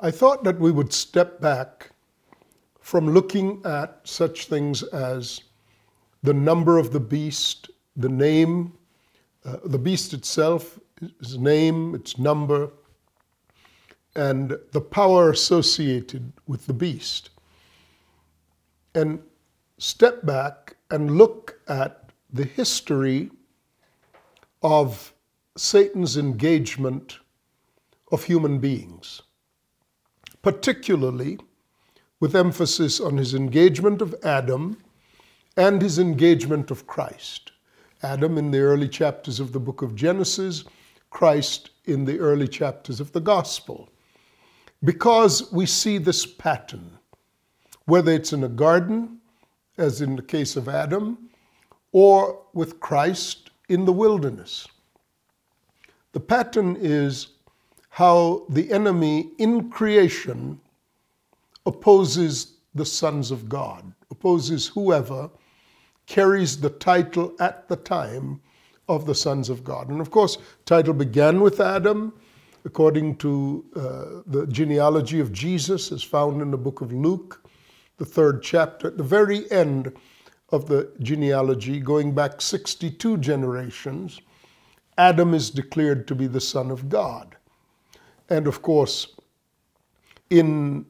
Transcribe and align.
I 0.00 0.12
thought 0.12 0.44
that 0.44 0.60
we 0.60 0.70
would 0.70 0.92
step 0.92 1.40
back 1.40 1.90
from 2.80 3.10
looking 3.10 3.60
at 3.64 3.98
such 4.04 4.46
things 4.46 4.84
as 4.84 5.40
the 6.22 6.32
number 6.32 6.78
of 6.78 6.92
the 6.92 7.00
beast, 7.00 7.68
the 7.96 8.08
name, 8.08 8.74
uh, 9.44 9.56
the 9.64 9.78
beast 9.78 10.12
itself, 10.14 10.78
its 11.02 11.34
name, 11.34 11.96
its 11.96 12.16
number, 12.16 12.70
and 14.14 14.56
the 14.70 14.80
power 14.80 15.30
associated 15.30 16.32
with 16.46 16.66
the 16.66 16.74
beast. 16.74 17.30
And 18.94 19.20
step 19.78 20.24
back 20.24 20.76
and 20.92 21.18
look 21.18 21.60
at 21.66 22.10
the 22.32 22.44
history 22.44 23.32
of 24.62 25.12
Satan's 25.56 26.16
engagement 26.16 27.18
of 28.12 28.22
human 28.22 28.60
beings 28.60 29.22
particularly 30.48 31.38
with 32.20 32.34
emphasis 32.34 33.00
on 33.00 33.18
his 33.18 33.34
engagement 33.34 34.00
of 34.00 34.14
Adam 34.24 34.78
and 35.58 35.82
his 35.82 35.98
engagement 35.98 36.70
of 36.70 36.86
Christ. 36.86 37.52
Adam 38.02 38.38
in 38.38 38.50
the 38.50 38.60
early 38.60 38.88
chapters 38.88 39.40
of 39.40 39.52
the 39.52 39.60
book 39.60 39.82
of 39.82 39.94
Genesis, 39.94 40.64
Christ 41.10 41.68
in 41.84 42.06
the 42.06 42.18
early 42.18 42.48
chapters 42.48 42.98
of 42.98 43.12
the 43.12 43.20
Gospel. 43.20 43.90
Because 44.82 45.52
we 45.52 45.66
see 45.66 45.98
this 45.98 46.24
pattern, 46.24 46.92
whether 47.84 48.12
it's 48.12 48.32
in 48.32 48.44
a 48.44 48.48
garden, 48.48 49.18
as 49.76 50.00
in 50.00 50.16
the 50.16 50.22
case 50.22 50.56
of 50.56 50.66
Adam, 50.66 51.28
or 51.92 52.40
with 52.54 52.80
Christ 52.80 53.50
in 53.68 53.84
the 53.84 53.92
wilderness. 53.92 54.66
The 56.12 56.20
pattern 56.20 56.74
is 56.80 57.34
how 57.88 58.44
the 58.48 58.70
enemy 58.72 59.30
in 59.38 59.70
creation 59.70 60.60
opposes 61.66 62.58
the 62.74 62.86
sons 62.86 63.30
of 63.30 63.48
God, 63.48 63.92
opposes 64.10 64.66
whoever 64.66 65.30
carries 66.06 66.58
the 66.58 66.70
title 66.70 67.34
at 67.40 67.68
the 67.68 67.76
time 67.76 68.40
of 68.88 69.04
the 69.04 69.14
sons 69.14 69.50
of 69.50 69.62
God. 69.62 69.90
And 69.90 70.00
of 70.00 70.10
course, 70.10 70.38
title 70.64 70.94
began 70.94 71.40
with 71.40 71.60
Adam, 71.60 72.14
according 72.64 73.16
to 73.16 73.64
uh, 73.76 74.22
the 74.26 74.46
genealogy 74.46 75.20
of 75.20 75.32
Jesus, 75.32 75.92
as 75.92 76.02
found 76.02 76.40
in 76.40 76.50
the 76.50 76.56
book 76.56 76.80
of 76.80 76.92
Luke, 76.92 77.44
the 77.98 78.04
third 78.04 78.42
chapter, 78.42 78.88
at 78.88 78.96
the 78.96 79.04
very 79.04 79.50
end 79.50 79.92
of 80.50 80.66
the 80.66 80.90
genealogy, 81.00 81.80
going 81.80 82.14
back 82.14 82.40
62 82.40 83.18
generations, 83.18 84.20
Adam 84.96 85.34
is 85.34 85.50
declared 85.50 86.08
to 86.08 86.14
be 86.14 86.26
the 86.26 86.40
Son 86.40 86.70
of 86.70 86.88
God. 86.88 87.36
And 88.28 88.46
of 88.46 88.62
course, 88.62 89.14
in, 90.30 90.84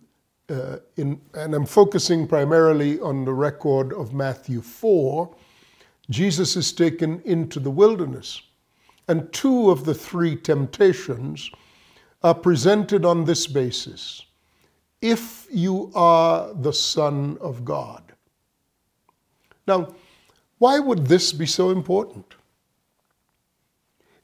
uh, 0.48 0.77
in, 0.97 1.20
and 1.34 1.55
I'm 1.55 1.67
focusing 1.67 2.27
primarily 2.27 3.00
on 3.00 3.25
the 3.25 3.33
record 3.33 3.92
of 3.92 4.12
Matthew 4.12 4.61
4, 4.61 5.34
Jesus 6.11 6.56
is 6.56 6.72
taken 6.72 7.20
into 7.25 7.61
the 7.61 7.70
wilderness. 7.70 8.42
And 9.08 9.33
two 9.33 9.70
of 9.70 9.84
the 9.84 9.95
three 9.95 10.36
temptations 10.36 11.50
are 12.22 12.34
presented 12.34 13.05
on 13.05 13.25
this 13.25 13.47
basis 13.47 14.25
if 15.00 15.47
you 15.50 15.92
are 15.95 16.52
the 16.55 16.73
Son 16.73 17.39
of 17.41 17.64
God. 17.64 18.02
Now, 19.67 19.95
why 20.58 20.78
would 20.80 21.06
this 21.06 21.33
be 21.33 21.47
so 21.47 21.70
important? 21.70 22.34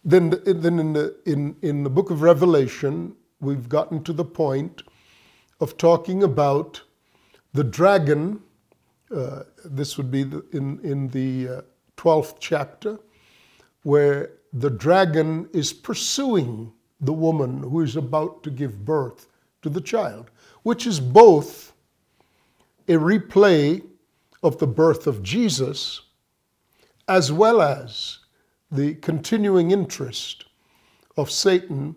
Then, 0.04 0.30
then 0.44 0.78
in, 0.78 0.92
the, 0.92 1.16
in, 1.24 1.56
in 1.62 1.82
the 1.82 1.90
book 1.90 2.10
of 2.10 2.22
Revelation, 2.22 3.16
we've 3.40 3.68
gotten 3.68 4.02
to 4.04 4.12
the 4.12 4.24
point 4.24 4.82
of 5.60 5.78
talking 5.78 6.22
about 6.22 6.82
the 7.54 7.64
dragon. 7.64 8.40
Uh, 9.14 9.44
this 9.64 9.96
would 9.96 10.10
be 10.10 10.24
the, 10.24 10.44
in, 10.52 10.78
in 10.80 11.08
the 11.08 11.48
uh, 11.48 11.60
12th 11.96 12.36
chapter, 12.38 12.98
where 13.82 14.32
the 14.52 14.70
dragon 14.70 15.48
is 15.52 15.72
pursuing 15.72 16.72
the 17.00 17.12
woman 17.12 17.62
who 17.62 17.80
is 17.80 17.96
about 17.96 18.42
to 18.42 18.50
give 18.50 18.84
birth 18.84 19.28
to 19.62 19.68
the 19.68 19.80
child, 19.80 20.30
which 20.62 20.86
is 20.86 21.00
both 21.00 21.72
a 22.88 22.92
replay 22.92 23.82
of 24.42 24.58
the 24.58 24.66
birth 24.66 25.06
of 25.06 25.22
Jesus 25.22 26.02
as 27.08 27.32
well 27.32 27.62
as 27.62 28.18
the 28.74 28.94
continuing 28.96 29.70
interest 29.70 30.46
of 31.16 31.30
Satan 31.30 31.94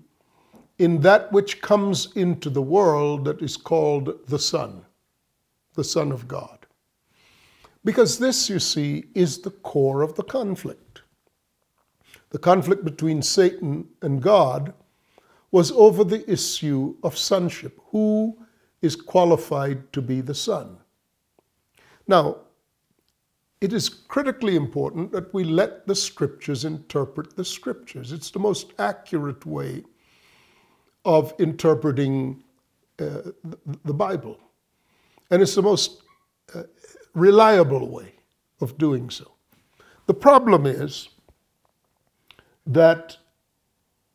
in 0.78 1.02
that 1.02 1.32
which 1.32 1.60
comes 1.62 2.16
into 2.16 2.50
the 2.50 2.62
world 2.62 3.26
that 3.26 3.42
is 3.42 3.58
called 3.58 4.28
the 4.28 4.38
Son, 4.38 4.86
the 5.74 5.84
Son 5.84 6.12
of 6.12 6.28
God. 6.28 6.68
Because 7.84 8.20
this, 8.20 8.50
you 8.50 8.60
see, 8.60 9.06
is 9.16 9.40
the 9.40 9.52
core 9.52 10.04
of 10.04 10.14
the 10.16 10.24
conflict. 10.24 11.02
The 12.30 12.40
conflict 12.40 12.84
between 12.84 13.22
Satan 13.22 13.88
and 14.02 14.22
God 14.22 14.74
was 15.52 15.72
over 15.72 16.04
the 16.04 16.30
issue 16.30 16.96
of 17.02 17.18
sonship. 17.18 17.80
Who 17.92 18.38
is 18.82 18.96
qualified 18.96 19.92
to 19.94 20.02
be 20.02 20.22
the 20.22 20.36
Son? 20.36 20.78
Now, 22.08 22.38
it 23.60 23.74
is 23.74 23.90
critically 23.90 24.56
important 24.56 25.12
that 25.12 25.34
we 25.34 25.44
let 25.44 25.88
the 25.88 25.96
scriptures 25.96 26.66
interpret 26.66 27.36
the 27.36 27.46
scriptures. 27.46 28.12
It's 28.12 28.30
the 28.30 28.40
most 28.40 28.74
accurate 28.78 29.46
way 29.46 29.84
of 31.06 31.34
interpreting 31.40 32.44
uh, 33.00 33.32
the 33.86 33.94
Bible. 33.94 34.38
And 35.32 35.42
it's 35.42 35.56
the 35.56 35.62
most 35.62 36.04
uh, 36.54 36.64
reliable 37.14 37.90
way 37.90 38.14
of 38.62 38.78
doing 38.78 39.10
so. 39.10 39.32
The 40.06 40.14
problem 40.14 40.66
is 40.66 41.10
that 42.66 43.18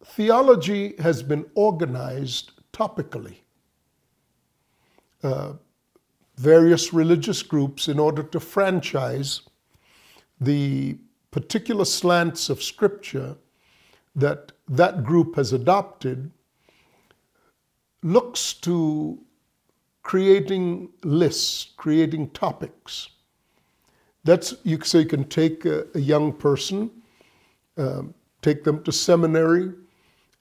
theology 0.05 0.95
has 0.99 1.23
been 1.23 1.47
organized 1.55 2.53
topically. 2.73 3.37
Uh, 5.23 5.55
various 6.43 6.93
religious 6.93 7.41
groups 7.41 7.87
in 7.87 8.01
order 8.01 8.23
to 8.25 8.41
franchise 8.41 9.43
the 10.41 10.99
particular 11.31 11.85
slants 11.85 12.51
of 12.51 12.61
scripture 12.61 13.37
that 14.17 14.51
that 14.69 15.05
group 15.05 15.37
has 15.37 15.53
adopted 15.53 16.33
looks 18.03 18.55
to 18.55 19.19
creating 20.03 20.89
lists, 21.05 21.71
creating 21.77 22.29
topics. 22.31 23.09
That's 24.25 24.55
you 24.65 24.81
so 24.83 24.99
you 24.99 25.07
can 25.07 25.25
take 25.29 25.65
a, 25.65 25.87
a 25.95 26.01
young 26.01 26.33
person, 26.33 26.91
uh, 27.79 28.03
take 28.41 28.65
them 28.65 28.83
to 28.83 28.91
seminary, 28.91 29.73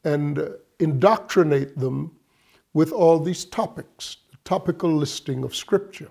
and 0.04 0.40
uh, 0.40 0.50
indoctrinate 0.80 1.78
them 1.78 2.12
with 2.74 2.92
all 2.92 3.20
these 3.20 3.46
topics 3.46 4.18
topical 4.44 4.94
listing 4.94 5.44
of 5.44 5.56
Scripture. 5.56 6.10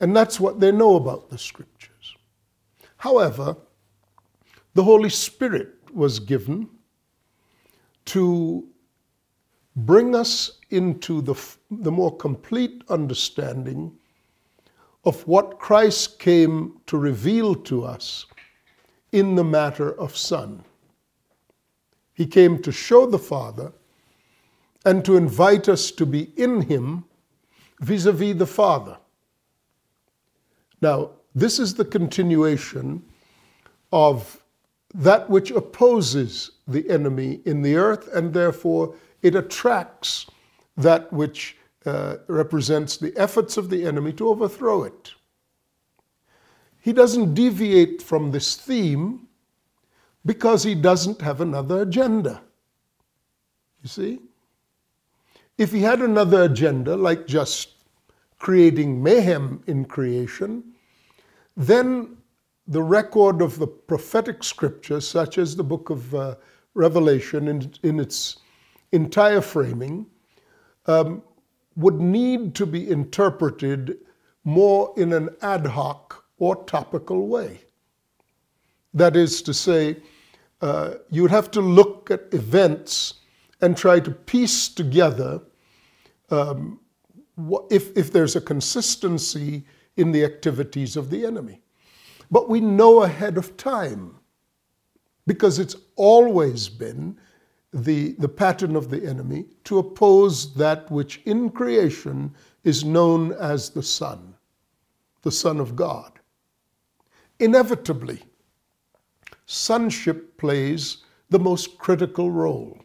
And 0.00 0.16
that's 0.16 0.40
what 0.40 0.60
they 0.60 0.72
know 0.72 0.96
about 0.96 1.30
the 1.30 1.38
Scriptures. 1.38 2.16
However, 2.96 3.56
the 4.74 4.84
Holy 4.84 5.10
Spirit 5.10 5.74
was 5.92 6.18
given 6.18 6.68
to 8.06 8.66
bring 9.76 10.14
us 10.14 10.58
into 10.70 11.20
the, 11.22 11.34
the 11.70 11.90
more 11.90 12.16
complete 12.16 12.82
understanding 12.88 13.92
of 15.04 15.26
what 15.26 15.58
Christ 15.58 16.18
came 16.18 16.80
to 16.86 16.98
reveal 16.98 17.54
to 17.54 17.84
us 17.84 18.26
in 19.12 19.34
the 19.34 19.44
matter 19.44 19.98
of 19.98 20.16
Son. 20.16 20.62
He 22.12 22.26
came 22.26 22.60
to 22.62 22.70
show 22.70 23.06
the 23.06 23.18
Father 23.18 23.72
and 24.84 25.04
to 25.04 25.16
invite 25.16 25.68
us 25.68 25.90
to 25.92 26.06
be 26.06 26.32
in 26.36 26.62
Him 26.62 27.04
vis 27.80 28.06
a 28.06 28.12
vis 28.12 28.36
the 28.36 28.46
Father. 28.46 28.96
Now, 30.80 31.10
this 31.34 31.58
is 31.58 31.74
the 31.74 31.84
continuation 31.84 33.02
of 33.92 34.42
that 34.94 35.28
which 35.28 35.50
opposes 35.50 36.52
the 36.66 36.88
enemy 36.90 37.40
in 37.44 37.62
the 37.62 37.76
earth, 37.76 38.08
and 38.14 38.32
therefore 38.32 38.94
it 39.22 39.34
attracts 39.34 40.26
that 40.76 41.12
which 41.12 41.56
uh, 41.86 42.16
represents 42.26 42.96
the 42.96 43.16
efforts 43.16 43.56
of 43.56 43.70
the 43.70 43.84
enemy 43.84 44.12
to 44.14 44.28
overthrow 44.28 44.84
it. 44.84 45.12
He 46.80 46.92
doesn't 46.92 47.34
deviate 47.34 48.02
from 48.02 48.30
this 48.30 48.56
theme 48.56 49.28
because 50.24 50.62
he 50.62 50.74
doesn't 50.74 51.20
have 51.20 51.40
another 51.40 51.82
agenda. 51.82 52.42
You 53.82 53.88
see? 53.88 54.18
If 55.60 55.72
he 55.72 55.82
had 55.82 56.00
another 56.00 56.44
agenda, 56.44 56.96
like 56.96 57.26
just 57.26 57.72
creating 58.38 59.02
mayhem 59.02 59.62
in 59.66 59.84
creation, 59.84 60.64
then 61.54 62.16
the 62.66 62.82
record 62.82 63.42
of 63.42 63.58
the 63.58 63.66
prophetic 63.66 64.42
scriptures, 64.42 65.06
such 65.06 65.36
as 65.36 65.54
the 65.54 65.62
book 65.62 65.90
of 65.90 66.14
uh, 66.14 66.36
Revelation 66.72 67.46
in, 67.48 67.70
in 67.82 68.00
its 68.00 68.38
entire 68.92 69.42
framing, 69.42 70.06
um, 70.86 71.22
would 71.76 72.00
need 72.00 72.54
to 72.54 72.64
be 72.64 72.88
interpreted 72.88 73.98
more 74.44 74.94
in 74.96 75.12
an 75.12 75.28
ad 75.42 75.66
hoc 75.66 76.24
or 76.38 76.64
topical 76.64 77.28
way. 77.28 77.60
That 78.94 79.14
is 79.14 79.42
to 79.42 79.52
say, 79.52 79.98
uh, 80.62 80.94
you 81.10 81.20
would 81.20 81.30
have 81.30 81.50
to 81.50 81.60
look 81.60 82.10
at 82.10 82.32
events 82.32 83.16
and 83.60 83.76
try 83.76 84.00
to 84.00 84.10
piece 84.10 84.66
together 84.66 85.42
um, 86.30 86.80
if, 87.70 87.96
if 87.96 88.12
there's 88.12 88.36
a 88.36 88.40
consistency 88.40 89.64
in 89.96 90.12
the 90.12 90.24
activities 90.24 90.96
of 90.96 91.10
the 91.10 91.24
enemy. 91.24 91.62
But 92.30 92.48
we 92.48 92.60
know 92.60 93.02
ahead 93.02 93.36
of 93.36 93.56
time 93.56 94.16
because 95.26 95.58
it's 95.58 95.76
always 95.96 96.68
been 96.68 97.18
the, 97.72 98.12
the 98.18 98.28
pattern 98.28 98.76
of 98.76 98.90
the 98.90 99.04
enemy 99.04 99.46
to 99.64 99.78
oppose 99.78 100.54
that 100.54 100.90
which 100.90 101.20
in 101.24 101.50
creation 101.50 102.34
is 102.64 102.84
known 102.84 103.32
as 103.32 103.70
the 103.70 103.82
Son, 103.82 104.34
the 105.22 105.30
Son 105.30 105.60
of 105.60 105.76
God. 105.76 106.18
Inevitably, 107.38 108.22
sonship 109.46 110.36
plays 110.36 110.98
the 111.30 111.38
most 111.38 111.78
critical 111.78 112.30
role. 112.30 112.78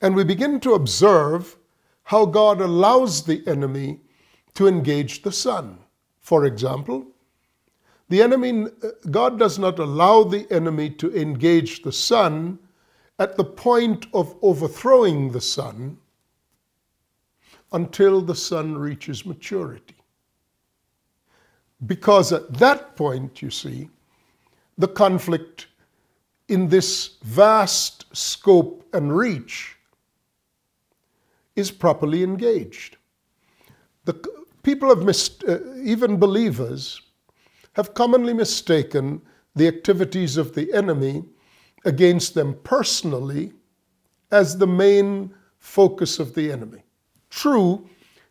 And 0.00 0.16
we 0.16 0.24
begin 0.24 0.58
to 0.60 0.74
observe 0.74 1.56
how 2.04 2.26
God 2.26 2.60
allows 2.60 3.24
the 3.24 3.46
enemy 3.46 4.00
to 4.54 4.68
engage 4.68 5.22
the 5.22 5.32
Son. 5.32 5.78
For 6.20 6.44
example, 6.44 7.06
the 8.08 8.22
enemy, 8.22 8.66
uh, 8.82 8.88
God 9.10 9.38
does 9.38 9.58
not 9.58 9.78
allow 9.78 10.22
the 10.22 10.46
enemy 10.52 10.90
to 10.90 11.14
engage 11.16 11.82
the 11.82 11.92
Son 11.92 12.58
at 13.18 13.36
the 13.36 13.44
point 13.44 14.06
of 14.12 14.36
overthrowing 14.42 15.32
the 15.32 15.40
Son 15.40 15.96
until 17.72 18.20
the 18.20 18.34
Son 18.34 18.76
reaches 18.76 19.24
maturity. 19.24 19.94
Because 21.86 22.32
at 22.32 22.52
that 22.54 22.96
point, 22.96 23.42
you 23.42 23.50
see, 23.50 23.88
the 24.78 24.88
conflict 24.88 25.68
in 26.48 26.68
this 26.68 27.16
vast 27.22 28.04
scope 28.14 28.86
and 28.92 29.16
reach 29.16 29.76
is 31.56 31.70
properly 31.70 32.22
engaged. 32.22 32.96
The 34.04 34.14
people 34.62 34.88
have 34.88 35.04
missed, 35.04 35.44
uh, 35.44 35.58
even 35.82 36.18
believers, 36.18 37.00
have 37.74 37.94
commonly 37.94 38.32
mistaken 38.32 39.22
the 39.54 39.68
activities 39.68 40.36
of 40.36 40.54
the 40.54 40.72
enemy 40.72 41.24
against 41.84 42.34
them 42.34 42.56
personally 42.62 43.52
as 44.30 44.56
the 44.56 44.66
main 44.66 45.34
focus 45.58 46.18
of 46.18 46.34
the 46.34 46.50
enemy. 46.50 46.82
True, 47.30 47.88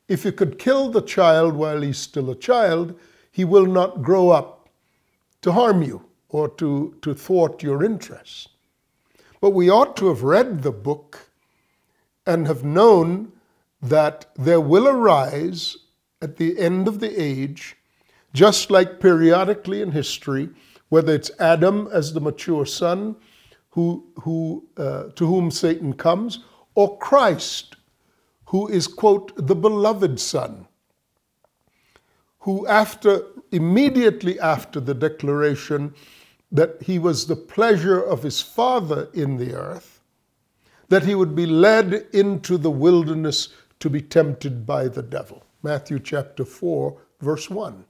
if 0.07 0.25
you 0.25 0.31
could 0.31 0.59
kill 0.59 0.89
the 0.89 1.01
child 1.01 1.56
while 1.56 1.81
he's 1.81 1.97
still 1.97 2.31
a 2.31 2.35
child, 2.35 3.00
he 3.31 3.45
will 3.45 3.65
not 3.65 4.01
grow 4.01 4.29
up 4.29 4.69
to 5.41 5.51
harm 5.51 5.81
you 5.81 6.03
or 6.29 6.50
to, 6.50 6.95
to 7.01 7.13
thwart 7.13 7.63
your 7.63 7.83
interests. 7.83 8.50
But 9.39 9.51
we 9.51 9.69
ought 9.69 9.95
to 9.97 10.07
have 10.07 10.24
read 10.24 10.62
the 10.62 10.71
book 10.71 11.30
and 12.25 12.47
have 12.47 12.63
known 12.63 13.31
that 13.81 14.25
there 14.35 14.62
will 14.62 14.88
arise 14.88 15.77
at 16.21 16.38
the 16.38 16.57
end 16.59 16.88
of 16.88 17.00
the 17.00 17.21
age, 17.21 17.75
just 18.33 18.69
like 18.69 19.00
periodically 19.00 19.81
in 19.81 19.91
history, 19.91 20.50
whether 20.89 21.13
it's 21.13 21.31
Adam 21.39 21.88
as 21.91 22.13
the 22.13 22.21
mature 22.21 22.65
son 22.65 23.15
who, 23.71 24.06
who, 24.21 24.68
uh, 24.77 25.06
to 25.15 25.25
whom 25.25 25.50
Satan 25.50 25.94
comes, 25.94 26.39
or 26.75 26.97
Christ, 27.00 27.77
who 28.45 28.67
is, 28.67 28.88
quote, 28.88 29.33
the 29.35 29.56
beloved 29.56 30.19
son, 30.19 30.67
who 32.39 32.67
after, 32.67 33.24
immediately 33.51 34.39
after 34.39 34.79
the 34.79 34.94
declaration 34.94 35.94
that 36.51 36.81
he 36.81 37.00
was 37.00 37.25
the 37.25 37.35
pleasure 37.35 38.01
of 38.01 38.24
his 38.24 38.41
Father 38.41 39.09
in 39.13 39.38
the 39.38 39.53
earth, 39.53 39.90
that 40.91 41.05
he 41.05 41.15
would 41.15 41.33
be 41.33 41.45
led 41.45 42.05
into 42.11 42.57
the 42.57 42.69
wilderness 42.69 43.47
to 43.79 43.89
be 43.89 44.01
tempted 44.01 44.65
by 44.65 44.89
the 44.89 45.01
devil. 45.01 45.41
Matthew 45.63 45.99
chapter 45.99 46.43
4, 46.43 46.97
verse 47.21 47.49
1. 47.49 47.85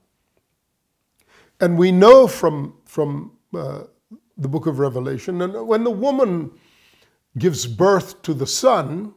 And 1.58 1.76
we 1.76 1.90
know 1.90 2.28
from, 2.28 2.76
from 2.84 3.32
uh, 3.52 3.82
the 4.38 4.46
book 4.46 4.66
of 4.66 4.78
Revelation, 4.78 5.42
and 5.42 5.66
when 5.66 5.82
the 5.82 5.90
woman 5.90 6.52
gives 7.36 7.66
birth 7.66 8.22
to 8.22 8.32
the 8.32 8.46
son, 8.46 9.14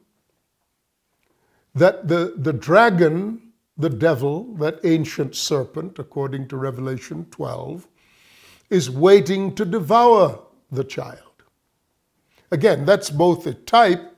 that 1.76 2.08
the, 2.08 2.34
the 2.38 2.54
dragon, 2.54 3.52
the 3.78 3.92
devil, 3.92 4.56
that 4.56 4.80
ancient 4.84 5.36
serpent, 5.36 6.00
according 6.00 6.48
to 6.48 6.58
Revelation 6.58 7.28
12, 7.30 7.88
is 8.72 8.90
waiting 8.90 9.54
to 9.54 9.64
devour 9.64 10.40
the 10.72 10.84
child. 10.84 11.35
Again, 12.52 12.86
that's 12.86 13.10
both 13.10 13.48
a 13.48 13.54
type 13.54 14.18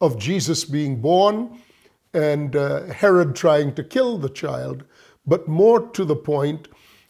of 0.00 0.18
Jesus 0.18 0.64
being 0.64 1.00
born 1.00 1.60
and 2.14 2.56
uh, 2.56 2.84
Herod 2.84 3.36
trying 3.36 3.74
to 3.74 3.84
kill 3.84 4.18
the 4.18 4.30
child, 4.30 4.84
but 5.26 5.48
more 5.48 5.88
to 5.90 6.04
the 6.04 6.16
point 6.16 6.68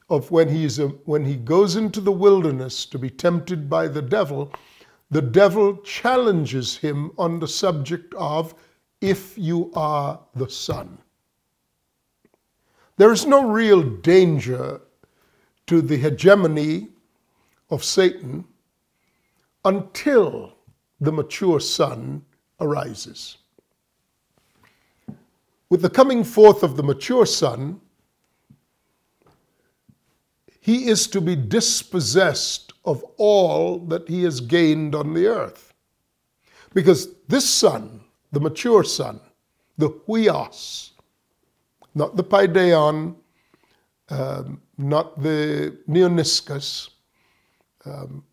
of 0.08 0.30
when, 0.30 0.48
he's 0.48 0.78
a, 0.78 0.88
when 1.04 1.24
he 1.24 1.36
goes 1.36 1.76
into 1.76 2.00
the 2.00 2.12
wilderness 2.12 2.86
to 2.86 2.98
be 2.98 3.10
tempted 3.10 3.68
by 3.68 3.88
the 3.88 4.02
devil, 4.02 4.52
the 5.10 5.22
devil 5.22 5.76
challenges 5.78 6.76
him 6.76 7.12
on 7.18 7.38
the 7.38 7.48
subject 7.48 8.12
of 8.14 8.54
if 9.00 9.36
you 9.36 9.70
are 9.74 10.20
the 10.34 10.48
Son. 10.48 10.98
There 12.96 13.12
is 13.12 13.26
no 13.26 13.48
real 13.48 13.82
danger 13.82 14.80
to 15.66 15.82
the 15.82 15.96
hegemony 15.96 16.88
of 17.70 17.84
Satan 17.84 18.44
until 19.64 20.55
the 21.00 21.12
mature 21.12 21.60
son 21.60 22.24
arises. 22.60 23.38
With 25.68 25.82
the 25.82 25.90
coming 25.90 26.24
forth 26.24 26.62
of 26.62 26.76
the 26.76 26.82
mature 26.82 27.26
son, 27.26 27.80
he 30.60 30.88
is 30.88 31.06
to 31.08 31.20
be 31.20 31.36
dispossessed 31.36 32.72
of 32.84 33.04
all 33.16 33.78
that 33.78 34.08
he 34.08 34.22
has 34.24 34.40
gained 34.40 34.94
on 34.94 35.14
the 35.14 35.26
earth. 35.26 35.74
Because 36.74 37.14
this 37.28 37.48
son, 37.48 38.00
the 38.32 38.40
mature 38.40 38.84
son, 38.84 39.20
the 39.78 39.90
huios, 39.90 40.90
not 41.94 42.16
the 42.16 42.24
paidion, 42.24 43.14
um, 44.08 44.60
not 44.78 45.20
the 45.22 45.76
neaniskos, 45.88 46.90
um, 47.84 48.24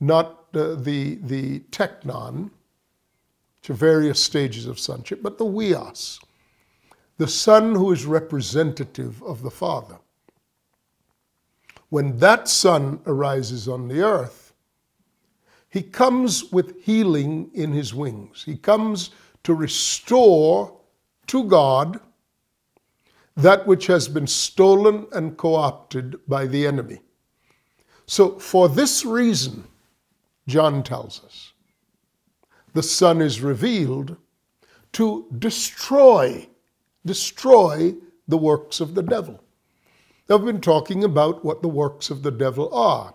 not 0.00 0.41
the, 0.52 1.18
the 1.22 1.60
teknon, 1.70 2.50
which 3.60 3.70
are 3.70 3.74
various 3.74 4.22
stages 4.22 4.66
of 4.66 4.78
sonship, 4.78 5.22
but 5.22 5.38
the 5.38 5.44
huios, 5.44 6.20
the 7.18 7.28
son 7.28 7.74
who 7.74 7.92
is 7.92 8.04
representative 8.06 9.22
of 9.22 9.42
the 9.42 9.50
Father. 9.50 9.98
When 11.88 12.18
that 12.18 12.48
son 12.48 13.00
arises 13.06 13.68
on 13.68 13.88
the 13.88 14.02
earth, 14.02 14.52
he 15.68 15.82
comes 15.82 16.52
with 16.52 16.82
healing 16.82 17.50
in 17.54 17.72
his 17.72 17.94
wings. 17.94 18.42
He 18.44 18.56
comes 18.56 19.10
to 19.44 19.54
restore 19.54 20.76
to 21.28 21.44
God 21.44 22.00
that 23.36 23.66
which 23.66 23.86
has 23.86 24.08
been 24.08 24.26
stolen 24.26 25.06
and 25.12 25.36
co 25.36 25.54
opted 25.54 26.16
by 26.28 26.46
the 26.46 26.66
enemy. 26.66 27.00
So, 28.06 28.38
for 28.38 28.68
this 28.68 29.04
reason, 29.04 29.64
John 30.46 30.82
tells 30.82 31.22
us, 31.24 31.52
the 32.74 32.82
Son 32.82 33.20
is 33.20 33.40
revealed 33.40 34.16
to 34.92 35.26
destroy, 35.38 36.48
destroy 37.04 37.94
the 38.26 38.38
works 38.38 38.80
of 38.80 38.94
the 38.94 39.02
devil. 39.02 39.42
Now, 40.28 40.36
I've 40.38 40.44
been 40.44 40.60
talking 40.60 41.04
about 41.04 41.44
what 41.44 41.62
the 41.62 41.68
works 41.68 42.10
of 42.10 42.22
the 42.22 42.30
devil 42.30 42.72
are, 42.74 43.14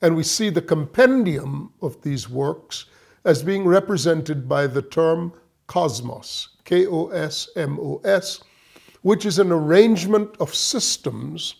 and 0.00 0.16
we 0.16 0.22
see 0.22 0.50
the 0.50 0.62
compendium 0.62 1.72
of 1.80 2.02
these 2.02 2.28
works 2.28 2.86
as 3.24 3.42
being 3.42 3.64
represented 3.64 4.48
by 4.48 4.66
the 4.66 4.82
term 4.82 5.32
cosmos, 5.66 6.48
K 6.64 6.86
O 6.86 7.08
S 7.08 7.48
M 7.56 7.78
O 7.80 8.00
S, 8.04 8.42
which 9.02 9.24
is 9.24 9.38
an 9.38 9.52
arrangement 9.52 10.36
of 10.40 10.54
systems 10.54 11.54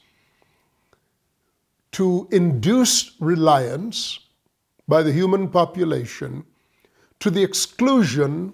to 1.93 2.29
induce 2.31 3.13
reliance 3.21 4.19
by 4.89 5.03
the 5.03 5.13
human 5.13 5.49
population 5.49 6.45
to 7.21 7.31
the 7.31 7.43
exclusion 7.43 8.53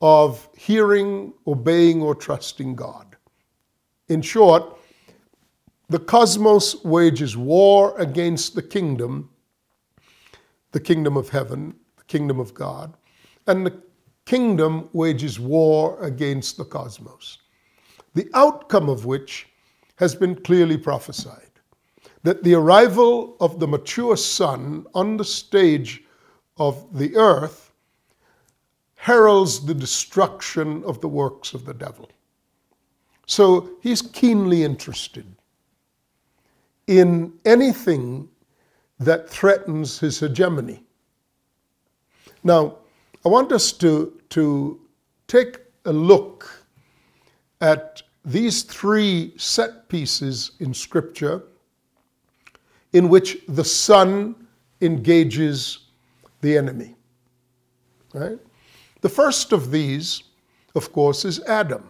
of 0.00 0.48
hearing, 0.56 1.32
obeying, 1.46 2.00
or 2.00 2.14
trusting 2.14 2.74
God. 2.74 3.16
In 4.08 4.22
short, 4.22 4.78
the 5.88 5.98
cosmos 5.98 6.82
wages 6.84 7.36
war 7.36 7.98
against 7.98 8.54
the 8.54 8.62
kingdom, 8.62 9.28
the 10.72 10.80
kingdom 10.80 11.16
of 11.16 11.28
heaven, 11.28 11.74
the 11.96 12.04
kingdom 12.04 12.40
of 12.40 12.54
God, 12.54 12.94
and 13.46 13.66
the 13.66 13.82
kingdom 14.24 14.88
wages 14.92 15.38
war 15.38 16.00
against 16.02 16.56
the 16.56 16.64
cosmos, 16.64 17.38
the 18.14 18.28
outcome 18.34 18.88
of 18.88 19.04
which 19.04 19.48
has 19.96 20.14
been 20.14 20.34
clearly 20.34 20.78
prophesied 20.78 21.49
that 22.22 22.42
the 22.42 22.54
arrival 22.54 23.36
of 23.40 23.58
the 23.58 23.66
mature 23.66 24.16
son 24.16 24.86
on 24.94 25.16
the 25.16 25.24
stage 25.24 26.04
of 26.58 26.86
the 26.96 27.16
earth 27.16 27.72
heralds 28.96 29.64
the 29.64 29.74
destruction 29.74 30.84
of 30.84 31.00
the 31.00 31.08
works 31.08 31.54
of 31.54 31.64
the 31.64 31.72
devil. 31.72 32.10
So 33.26 33.70
he's 33.80 34.02
keenly 34.02 34.64
interested 34.64 35.24
in 36.86 37.32
anything 37.44 38.28
that 38.98 39.30
threatens 39.30 39.98
his 39.98 40.20
hegemony. 40.20 40.82
Now, 42.44 42.76
I 43.24 43.28
want 43.28 43.52
us 43.52 43.72
to, 43.72 44.20
to 44.30 44.80
take 45.28 45.58
a 45.86 45.92
look 45.92 46.50
at 47.60 48.02
these 48.24 48.62
three 48.62 49.32
set 49.36 49.88
pieces 49.88 50.52
in 50.60 50.74
Scripture 50.74 51.42
in 52.92 53.08
which 53.08 53.38
the 53.48 53.64
Son 53.64 54.34
engages 54.80 55.86
the 56.40 56.56
enemy. 56.56 56.94
Right? 58.12 58.38
The 59.00 59.08
first 59.08 59.52
of 59.52 59.70
these, 59.70 60.22
of 60.74 60.92
course, 60.92 61.24
is 61.24 61.40
Adam. 61.44 61.88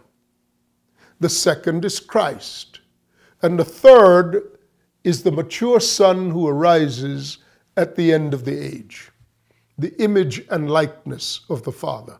The 1.20 1.28
second 1.28 1.84
is 1.84 2.00
Christ. 2.00 2.80
And 3.42 3.58
the 3.58 3.64
third 3.64 4.58
is 5.04 5.22
the 5.22 5.32
mature 5.32 5.80
Son 5.80 6.30
who 6.30 6.46
arises 6.46 7.38
at 7.76 7.96
the 7.96 8.12
end 8.12 8.34
of 8.34 8.44
the 8.44 8.58
age, 8.58 9.10
the 9.78 9.94
image 10.02 10.44
and 10.50 10.70
likeness 10.70 11.40
of 11.48 11.62
the 11.62 11.72
Father, 11.72 12.18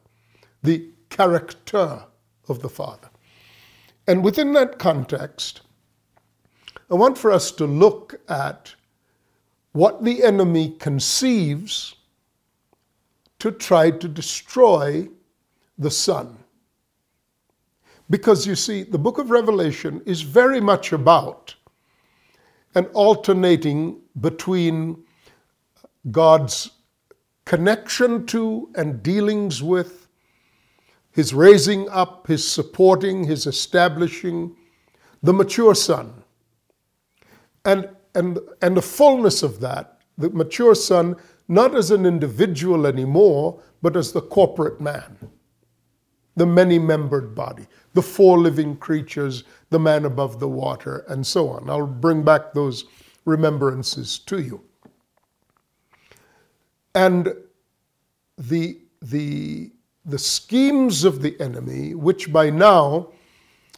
the 0.62 0.88
character 1.10 2.04
of 2.48 2.62
the 2.62 2.68
Father. 2.68 3.10
And 4.06 4.24
within 4.24 4.52
that 4.54 4.78
context, 4.78 5.60
I 6.90 6.94
want 6.94 7.16
for 7.16 7.30
us 7.30 7.52
to 7.52 7.66
look 7.66 8.20
at 8.28 8.74
what 9.72 10.02
the 10.02 10.24
enemy 10.24 10.70
conceives 10.80 11.94
to 13.38 13.52
try 13.52 13.90
to 13.92 14.08
destroy 14.08 15.08
the 15.78 15.90
Son. 15.90 16.36
Because 18.10 18.44
you 18.44 18.56
see, 18.56 18.82
the 18.82 18.98
book 18.98 19.18
of 19.18 19.30
Revelation 19.30 20.02
is 20.04 20.22
very 20.22 20.60
much 20.60 20.92
about 20.92 21.54
an 22.74 22.86
alternating 22.86 24.00
between 24.20 25.04
God's 26.10 26.70
connection 27.44 28.26
to 28.26 28.68
and 28.74 29.00
dealings 29.00 29.62
with, 29.62 30.08
his 31.12 31.32
raising 31.32 31.88
up, 31.88 32.26
his 32.26 32.46
supporting, 32.46 33.24
his 33.24 33.46
establishing 33.46 34.56
the 35.22 35.32
mature 35.32 35.74
Son. 35.74 36.19
And, 37.64 37.88
and, 38.14 38.38
and 38.62 38.76
the 38.76 38.82
fullness 38.82 39.42
of 39.42 39.60
that, 39.60 39.98
the 40.18 40.30
mature 40.30 40.74
Son, 40.74 41.16
not 41.48 41.74
as 41.74 41.90
an 41.90 42.06
individual 42.06 42.86
anymore, 42.86 43.60
but 43.82 43.96
as 43.96 44.12
the 44.12 44.22
corporate 44.22 44.80
man 44.80 45.16
the 46.40 46.46
many 46.46 46.78
membered 46.78 47.34
body, 47.34 47.66
the 47.92 48.00
four 48.00 48.38
living 48.38 48.74
creatures, 48.76 49.44
the 49.68 49.78
man 49.78 50.06
above 50.06 50.40
the 50.40 50.48
water, 50.48 51.04
and 51.08 51.26
so 51.26 51.50
on. 51.50 51.68
I'll 51.68 51.86
bring 51.86 52.22
back 52.22 52.54
those 52.54 52.86
remembrances 53.26 54.18
to 54.20 54.40
you. 54.40 54.62
And 56.94 57.34
the, 58.38 58.80
the, 59.02 59.70
the 60.06 60.18
schemes 60.18 61.04
of 61.04 61.20
the 61.20 61.38
enemy, 61.40 61.94
which 61.94 62.32
by 62.32 62.48
now 62.48 63.10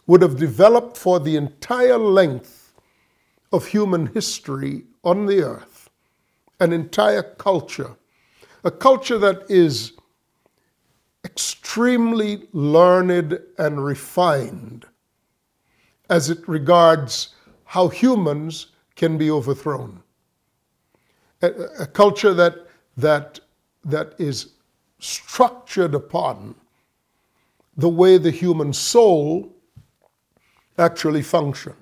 would 0.07 0.23
have 0.23 0.37
developed 0.37 0.97
for 0.97 1.19
the 1.19 1.35
entire 1.35 1.99
length 1.99 2.62
of 3.53 3.67
human 3.67 4.07
history 4.07 4.85
on 5.05 5.27
the 5.27 5.43
earth, 5.43 5.91
an 6.61 6.73
entire 6.73 7.23
culture, 7.23 7.97
a 8.65 8.71
culture 8.71 9.19
that 9.19 9.43
is 9.49 9.93
extremely 11.25 12.49
learned 12.53 13.39
and 13.59 13.85
refined 13.85 14.87
as 16.09 16.31
it 16.31 16.47
regards 16.49 17.35
how 17.65 17.89
humans 17.89 18.69
can 18.97 19.17
be 19.17 19.31
overthrown. 19.31 20.03
A, 21.43 21.49
a 21.81 21.87
culture 21.87 22.35
that, 22.35 22.55
that, 22.97 23.41
that 23.85 24.15
is 24.19 24.55
structured 24.99 25.95
upon 25.95 26.55
the 27.77 27.89
way 27.89 28.19
the 28.19 28.31
human 28.31 28.73
soul 28.73 29.53
actually 30.79 31.23
functions 31.23 31.82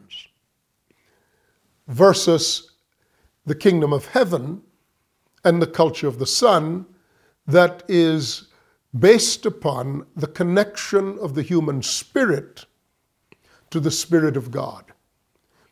versus 1.91 2.71
the 3.45 3.55
kingdom 3.55 3.93
of 3.93 4.07
heaven 4.07 4.63
and 5.45 5.61
the 5.61 5.67
culture 5.67 6.07
of 6.07 6.19
the 6.19 6.27
Son 6.27 6.87
that 7.47 7.83
is 7.89 8.49
based 8.99 9.45
upon 9.45 10.07
the 10.17 10.27
connection 10.27 11.19
of 11.19 11.35
the 11.35 11.43
human 11.43 11.83
spirit 11.83 12.65
to 13.71 13.81
the 13.81 13.91
Spirit 13.91 14.37
of 14.37 14.51
God. 14.51 14.85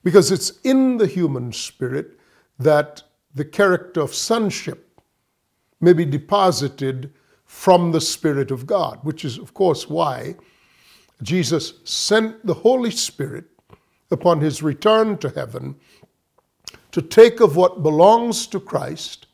Because 0.03 0.31
it's 0.31 0.59
in 0.65 0.97
the 0.97 1.07
human 1.07 1.53
spirit 1.53 2.19
that 2.59 3.03
the 3.35 3.45
character 3.45 4.01
of 4.01 4.15
sonship 4.15 5.01
may 5.81 5.93
be 5.93 6.05
deposited 6.05 7.13
from 7.45 7.93
the 7.93 8.01
Spirit 8.01 8.51
of 8.51 8.67
God, 8.67 8.99
which 9.03 9.25
is, 9.25 9.39
of 9.39 9.55
course, 9.55 9.89
why 9.89 10.35
Jesus 11.23 11.75
sent 11.85 12.45
the 12.45 12.55
Holy 12.55 12.91
Spirit 12.91 13.47
upon 14.11 14.41
his 14.41 14.63
return 14.63 15.19
to 15.19 15.29
heaven 15.31 15.77
to 16.93 17.03
take 17.03 17.41
of 17.41 17.57
what 17.57 17.83
belongs 17.83 18.47
to 18.49 18.61
Christ 18.61 19.27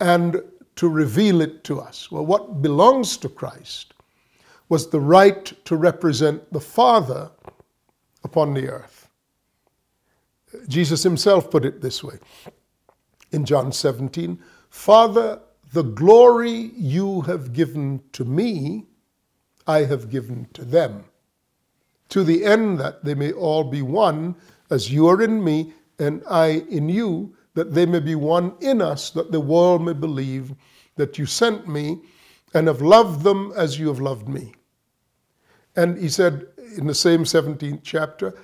and 0.00 0.42
to 0.76 0.88
reveal 0.88 1.40
it 1.40 1.64
to 1.64 1.80
us. 1.80 2.10
Well, 2.10 2.26
what 2.26 2.62
belongs 2.62 3.16
to 3.18 3.28
Christ 3.28 3.94
was 4.68 4.90
the 4.90 5.00
right 5.00 5.44
to 5.64 5.76
represent 5.76 6.52
the 6.52 6.60
Father 6.60 7.30
upon 8.22 8.54
the 8.54 8.68
earth. 8.68 9.08
Jesus 10.68 11.02
himself 11.02 11.50
put 11.50 11.64
it 11.64 11.80
this 11.80 12.02
way 12.02 12.18
in 13.32 13.44
John 13.44 13.72
17 13.72 14.38
Father, 14.70 15.40
the 15.72 15.82
glory 15.82 16.72
you 16.76 17.20
have 17.22 17.52
given 17.52 18.02
to 18.12 18.24
me, 18.24 18.86
I 19.68 19.84
have 19.84 20.10
given 20.10 20.48
to 20.54 20.64
them, 20.64 21.04
to 22.08 22.24
the 22.24 22.44
end 22.44 22.80
that 22.80 23.04
they 23.04 23.14
may 23.14 23.30
all 23.30 23.62
be 23.62 23.82
one, 23.82 24.34
as 24.70 24.90
you 24.90 25.06
are 25.06 25.22
in 25.22 25.44
me 25.44 25.72
and 25.98 26.22
I 26.28 26.64
in 26.68 26.88
you 26.88 27.34
that 27.54 27.72
they 27.72 27.86
may 27.86 28.00
be 28.00 28.14
one 28.14 28.54
in 28.60 28.82
us, 28.82 29.10
that 29.10 29.30
the 29.30 29.40
world 29.40 29.82
may 29.82 29.92
believe 29.92 30.54
that 30.96 31.18
you 31.18 31.26
sent 31.26 31.68
me 31.68 32.00
and 32.52 32.66
have 32.66 32.82
loved 32.82 33.22
them 33.22 33.52
as 33.56 33.78
you 33.78 33.88
have 33.88 34.00
loved 34.00 34.28
me. 34.28 34.52
And 35.76 35.98
he 35.98 36.08
said 36.08 36.46
in 36.76 36.86
the 36.86 36.94
same 36.94 37.24
17th 37.24 37.80
chapter, 37.82 38.34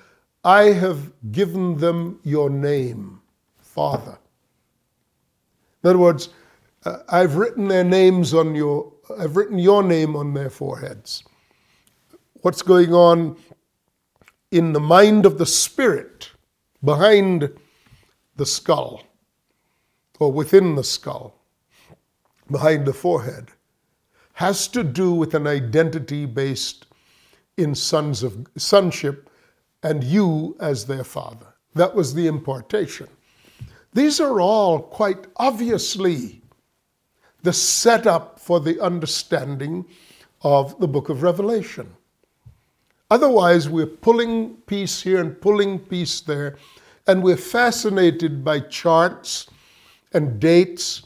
I 0.43 0.63
have 0.71 1.11
given 1.31 1.77
them 1.77 2.19
your 2.23 2.49
name, 2.49 3.21
Father. 3.59 4.17
In 5.83 5.89
other 5.89 5.99
words, 5.99 6.29
uh, 6.85 6.97
I've 7.09 7.35
written 7.35 7.67
their 7.67 7.83
names 7.83 8.33
on 8.33 8.55
your, 8.55 8.91
I've 9.17 9.35
written 9.35 9.59
your 9.59 9.83
name 9.83 10.15
on 10.15 10.33
their 10.33 10.49
foreheads. 10.49 11.23
What's 12.41 12.61
going 12.61 12.93
on 12.93 13.37
in 14.51 14.73
the 14.73 14.79
mind 14.79 15.25
of 15.25 15.37
the 15.37 15.45
spirit 15.45 16.30
behind 16.83 17.49
the 18.35 18.45
skull 18.45 19.03
or 20.19 20.31
within 20.31 20.75
the 20.75 20.83
skull, 20.83 21.35
behind 22.49 22.85
the 22.85 22.93
forehead, 22.93 23.49
has 24.33 24.67
to 24.67 24.83
do 24.83 25.13
with 25.13 25.33
an 25.33 25.47
identity 25.47 26.25
based 26.25 26.85
in 27.57 27.75
sons 27.75 28.23
of 28.23 28.47
sonship 28.57 29.29
and 29.83 30.03
you 30.03 30.55
as 30.59 30.85
their 30.85 31.03
father. 31.03 31.47
That 31.75 31.95
was 31.95 32.13
the 32.13 32.27
importation. 32.27 33.07
These 33.93 34.19
are 34.19 34.39
all 34.39 34.79
quite 34.79 35.27
obviously 35.37 36.41
the 37.43 37.53
setup 37.53 38.39
for 38.39 38.59
the 38.59 38.79
understanding 38.79 39.85
of 40.43 40.79
the 40.79 40.87
book 40.87 41.09
of 41.09 41.23
Revelation. 41.23 41.91
Otherwise, 43.11 43.67
we're 43.67 43.85
pulling 43.85 44.55
piece 44.67 45.01
here 45.01 45.19
and 45.19 45.39
pulling 45.41 45.77
piece 45.77 46.21
there, 46.21 46.57
and 47.07 47.21
we're 47.21 47.35
fascinated 47.35 48.41
by 48.41 48.57
charts 48.61 49.49
and 50.13 50.39
dates 50.39 51.03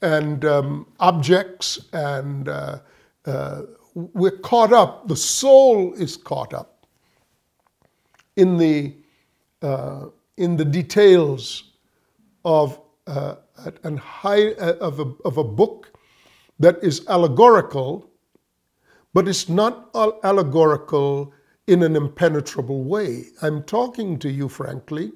and 0.00 0.46
um, 0.46 0.86
objects, 0.98 1.78
and 1.92 2.48
uh, 2.48 2.78
uh, 3.26 3.60
we're 3.94 4.38
caught 4.38 4.72
up. 4.72 5.06
The 5.08 5.16
soul 5.16 5.92
is 5.92 6.16
caught 6.16 6.54
up 6.54 6.86
in 8.36 8.56
the 8.56 8.94
uh, 9.60 10.06
in 10.38 10.56
the 10.56 10.64
details 10.64 11.64
of 12.46 12.80
uh, 13.06 13.34
high 13.98 14.52
uh, 14.52 14.76
of 14.80 15.00
a, 15.00 15.12
of 15.26 15.36
a 15.36 15.44
book 15.44 15.92
that 16.58 16.82
is 16.82 17.06
allegorical, 17.08 18.08
but 19.12 19.28
it's 19.28 19.50
not 19.50 19.90
allegorical 20.24 21.34
in 21.66 21.82
an 21.82 21.96
impenetrable 21.96 22.84
way. 22.84 23.26
I'm 23.40 23.62
talking 23.62 24.18
to 24.20 24.30
you, 24.30 24.48
frankly, 24.48 25.12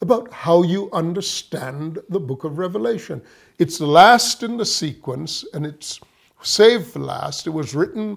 about 0.00 0.32
how 0.32 0.62
you 0.62 0.90
understand 0.92 1.98
the 2.08 2.20
book 2.20 2.44
of 2.44 2.58
Revelation. 2.58 3.20
It's 3.58 3.78
the 3.78 3.86
last 3.86 4.42
in 4.42 4.56
the 4.56 4.64
sequence, 4.64 5.44
and 5.52 5.66
it's 5.66 6.00
saved 6.42 6.86
for 6.92 7.00
last. 7.00 7.46
It 7.46 7.50
was 7.50 7.74
written 7.74 8.16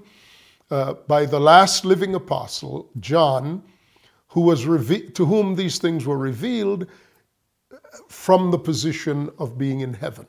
uh, 0.72 0.94
by 1.08 1.26
the 1.26 1.40
last 1.40 1.84
living 1.84 2.16
apostle, 2.16 2.90
John, 3.00 3.64
who 4.28 4.42
was 4.42 4.66
reve- 4.66 5.14
to 5.14 5.26
whom 5.26 5.56
these 5.56 5.78
things 5.78 6.06
were 6.06 6.18
revealed 6.18 6.88
from 8.08 8.52
the 8.52 8.58
position 8.58 9.30
of 9.40 9.58
being 9.58 9.82
in 9.82 9.94
heaven. 9.94 10.26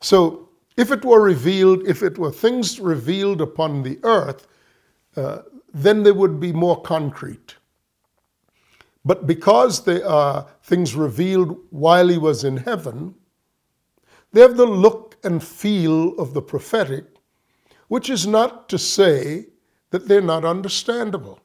So, 0.00 0.48
if 0.76 0.90
it 0.92 1.04
were 1.04 1.20
revealed, 1.20 1.86
if 1.86 2.02
it 2.02 2.16
were 2.16 2.30
things 2.30 2.80
revealed 2.80 3.40
upon 3.40 3.82
the 3.82 3.98
earth, 4.02 4.46
uh, 5.16 5.40
then 5.72 6.02
they 6.02 6.12
would 6.12 6.40
be 6.40 6.52
more 6.52 6.80
concrete. 6.82 7.56
But 9.04 9.26
because 9.26 9.84
they 9.84 10.02
are 10.02 10.46
things 10.62 10.94
revealed 10.94 11.58
while 11.70 12.08
he 12.08 12.18
was 12.18 12.44
in 12.44 12.58
heaven, 12.58 13.14
they 14.32 14.40
have 14.40 14.56
the 14.56 14.66
look 14.66 15.16
and 15.24 15.42
feel 15.42 16.18
of 16.18 16.34
the 16.34 16.42
prophetic, 16.42 17.04
which 17.88 18.10
is 18.10 18.26
not 18.26 18.68
to 18.68 18.78
say 18.78 19.46
that 19.90 20.06
they're 20.06 20.20
not 20.20 20.44
understandable. 20.44 21.40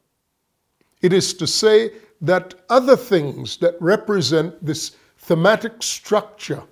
It 1.02 1.14
is 1.14 1.34
to 1.36 1.48
say 1.48 1.92
that 2.22 2.56
other 2.70 2.96
things 2.96 3.58
that 3.58 3.76
represent 3.80 4.64
this 4.64 4.96
thematic 5.18 5.82
structure 5.82 6.64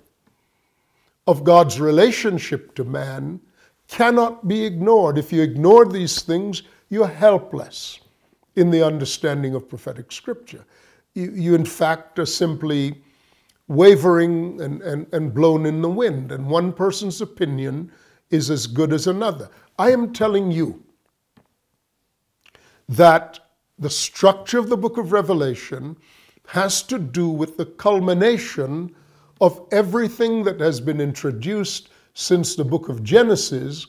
of 1.26 1.44
God's 1.44 1.80
relationship 1.80 2.74
to 2.74 2.84
man 2.84 3.40
cannot 3.88 4.46
be 4.46 4.64
ignored. 4.64 5.18
If 5.18 5.32
you 5.32 5.42
ignore 5.42 5.86
these 5.86 6.22
things, 6.22 6.62
you're 6.94 7.08
helpless 7.08 7.98
in 8.54 8.70
the 8.70 8.82
understanding 8.82 9.54
of 9.54 9.68
prophetic 9.68 10.12
scripture. 10.12 10.64
You, 11.14 11.32
you 11.32 11.54
in 11.54 11.64
fact, 11.64 12.18
are 12.20 12.26
simply 12.26 13.02
wavering 13.66 14.60
and, 14.60 14.80
and, 14.82 15.06
and 15.12 15.34
blown 15.34 15.66
in 15.66 15.82
the 15.82 15.88
wind, 15.88 16.30
and 16.30 16.46
one 16.46 16.72
person's 16.72 17.20
opinion 17.20 17.90
is 18.30 18.48
as 18.50 18.66
good 18.66 18.92
as 18.92 19.06
another. 19.06 19.50
I 19.78 19.90
am 19.90 20.12
telling 20.12 20.52
you 20.52 20.82
that 22.88 23.40
the 23.78 23.90
structure 23.90 24.58
of 24.58 24.68
the 24.68 24.76
book 24.76 24.96
of 24.96 25.10
Revelation 25.10 25.96
has 26.46 26.82
to 26.84 26.98
do 26.98 27.28
with 27.28 27.56
the 27.56 27.66
culmination 27.66 28.94
of 29.40 29.66
everything 29.72 30.44
that 30.44 30.60
has 30.60 30.80
been 30.80 31.00
introduced 31.00 31.88
since 32.12 32.54
the 32.54 32.64
book 32.64 32.88
of 32.88 33.02
Genesis 33.02 33.88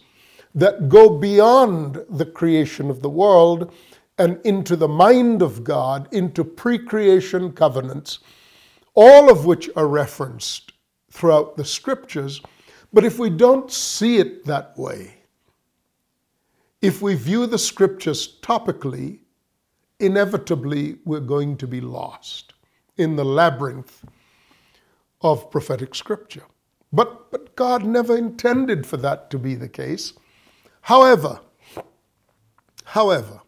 that 0.56 0.90
go 0.90 1.10
beyond 1.10 2.04
the 2.10 2.26
creation 2.26 2.90
of 2.90 3.02
the 3.02 3.10
world 3.10 3.72
and 4.18 4.40
into 4.46 4.78
the 4.78 4.88
mind 4.88 5.42
of 5.42 5.64
God, 5.64 6.08
into 6.14 6.44
pre 6.44 6.80
creation 6.80 7.52
covenants, 7.52 8.20
all 8.94 9.30
of 9.30 9.46
which 9.46 9.70
are 9.76 9.88
referenced 9.88 10.72
throughout 11.12 11.58
the 11.58 11.66
scriptures. 11.66 12.42
But 12.94 13.04
if 13.04 13.20
we 13.20 13.30
don't 13.30 13.70
see 13.70 14.18
it 14.18 14.46
that 14.46 14.78
way, 14.78 15.16
if 16.82 17.02
we 17.02 17.16
view 17.16 17.46
the 17.46 17.58
scriptures 17.58 18.38
topically, 18.42 19.20
inevitably 20.00 20.98
we're 21.04 21.20
going 21.20 21.58
to 21.58 21.68
be 21.68 21.82
lost 21.82 22.54
in 22.98 23.16
the 23.18 23.26
labyrinth 23.26 24.06
of 25.22 25.52
prophetic 25.52 25.96
scripture. 25.96 26.44
But, 26.94 27.32
but 27.32 27.56
God 27.56 27.84
never 27.84 28.16
intended 28.16 28.86
for 28.86 28.98
that 28.98 29.30
to 29.32 29.40
be 29.40 29.56
the 29.56 29.68
case. 29.68 30.14
However, 30.86 31.39
however, 32.84 33.42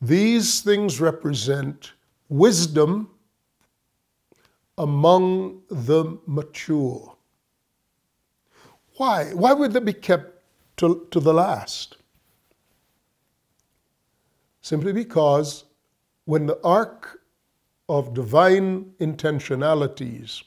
these 0.00 0.62
things 0.62 1.02
represent 1.02 1.92
wisdom 2.30 3.10
among 4.78 5.60
the 5.68 6.18
mature. 6.24 7.14
Why? 8.96 9.34
Why 9.34 9.52
would 9.52 9.74
they 9.74 9.80
be 9.80 9.92
kept 9.92 10.42
to, 10.78 11.06
to 11.10 11.20
the 11.20 11.34
last? 11.34 11.98
Simply 14.62 14.94
because 14.94 15.64
when 16.24 16.46
the 16.46 16.58
arc 16.64 17.20
of 17.90 18.14
divine 18.14 18.94
intentionalities 18.98 20.42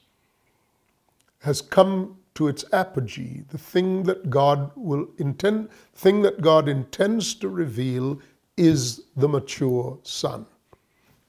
has 1.42 1.62
come 1.62 2.18
to 2.36 2.50
its 2.50 2.66
apogee, 2.74 3.44
the 3.50 3.58
thing 3.58 4.04
that 4.04 4.30
God 4.30 4.70
will 4.76 5.08
intend, 5.18 5.70
thing 5.94 6.22
that 6.22 6.42
God 6.42 6.68
intends 6.68 7.34
to 7.36 7.50
reveal 7.50 8.20
is 8.58 9.04
the 9.16 9.28
mature 9.28 9.98
son. 10.04 10.46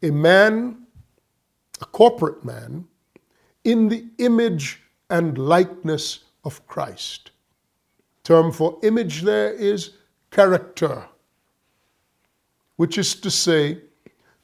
A 0.03 0.11
man, 0.11 0.87
a 1.81 1.87
corporate 1.87 2.45
man, 2.45 2.87
in 3.65 3.89
the 3.89 4.07
image 4.19 4.83
and 5.11 5.39
likeness 5.39 6.25
of 6.45 6.65
Christ. 6.67 7.31
Term 8.25 8.51
for 8.51 8.79
image 8.83 9.23
there 9.23 9.53
is 9.53 9.93
character, 10.31 11.05
which 12.77 12.99
is 12.99 13.15
to 13.15 13.31
say, 13.31 13.81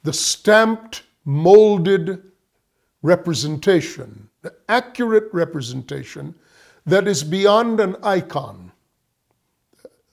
the 0.04 0.12
stamped, 0.12 1.02
molded 1.24 2.22
representation, 3.02 4.28
the 4.42 4.54
accurate 4.68 5.28
representation 5.32 6.34
that 6.86 7.06
is 7.06 7.22
beyond 7.22 7.80
an 7.80 7.96
icon. 8.02 8.72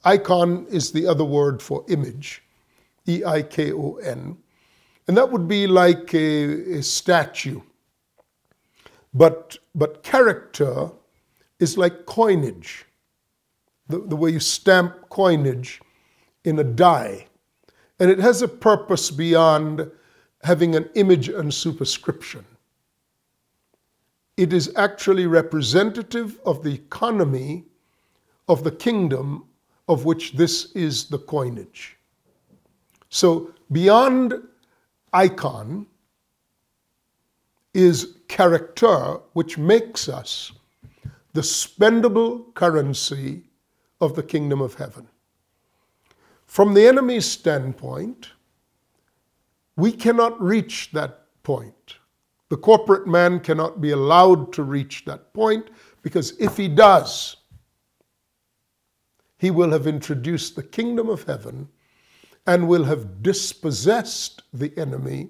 Icon 0.03 0.65
is 0.69 0.91
the 0.91 1.08
other 1.08 1.25
word 1.25 1.62
for 1.62 1.84
image, 1.89 2.43
E 3.08 3.23
I 3.25 3.41
K 3.41 3.73
O 3.73 3.95
N. 3.95 4.38
And 5.08 5.17
that 5.17 5.32
would 5.32 5.47
be 5.47 5.65
like 5.65 6.13
a, 6.13 6.77
a 6.77 6.84
statue. 6.84 7.62
But, 9.13 9.58
but 9.73 10.03
character 10.03 10.91
is 11.60 11.77
like 11.77 12.05
coinage, 12.05 12.86
the, 13.88 13.99
the 13.99 14.15
way 14.15 14.29
you 14.29 14.39
stamp 14.39 15.10
coinage 15.10 15.82
in 16.43 16.60
a 16.60 16.63
die. 16.63 17.25
And 17.99 18.12
it 18.12 18.19
has 18.19 18.41
a 18.41 18.47
purpose 18.47 19.10
beyond 19.12 19.89
having 20.43 20.75
an 20.75 20.89
image 20.93 21.27
and 21.27 21.53
superscription 21.53 22.45
it 24.39 24.54
is 24.54 24.71
actually 24.78 25.25
representative 25.25 26.39
of 26.45 26.63
the 26.63 26.73
economy 26.73 27.65
of 28.47 28.63
the 28.63 28.71
kingdom 28.71 29.43
of 29.89 30.06
which 30.06 30.32
this 30.32 30.71
is 30.71 31.10
the 31.10 31.19
coinage. 31.19 31.97
So, 33.10 33.54
beyond 33.69 34.34
icon 35.12 35.88
is 37.73 38.15
character, 38.30 39.19
which 39.34 39.58
makes 39.58 40.08
us 40.08 40.54
the 41.34 41.41
spendable 41.41 42.54
currency 42.54 43.43
of 43.99 44.15
the 44.15 44.23
kingdom 44.23 44.62
of 44.62 44.75
heaven. 44.75 45.06
From 46.45 46.73
the 46.73 46.88
enemy's 46.88 47.25
standpoint, 47.25 48.30
we 49.75 49.91
cannot 49.91 50.41
reach 50.41 50.91
that 50.93 51.25
point. 51.43 51.98
The 52.49 52.57
corporate 52.57 53.07
man 53.07 53.39
cannot 53.39 53.79
be 53.79 53.91
allowed 53.91 54.51
to 54.53 54.63
reach 54.63 55.05
that 55.05 55.33
point 55.33 55.69
because 56.01 56.31
if 56.39 56.57
he 56.57 56.67
does, 56.67 57.38
he 59.38 59.51
will 59.51 59.71
have 59.71 59.88
introduced 59.88 60.55
the 60.55 60.63
kingdom 60.63 61.09
of 61.09 61.23
heaven 61.23 61.69
and 62.47 62.67
will 62.67 62.83
have 62.83 63.21
dispossessed 63.21 64.41
the 64.53 64.75
enemy 64.77 65.29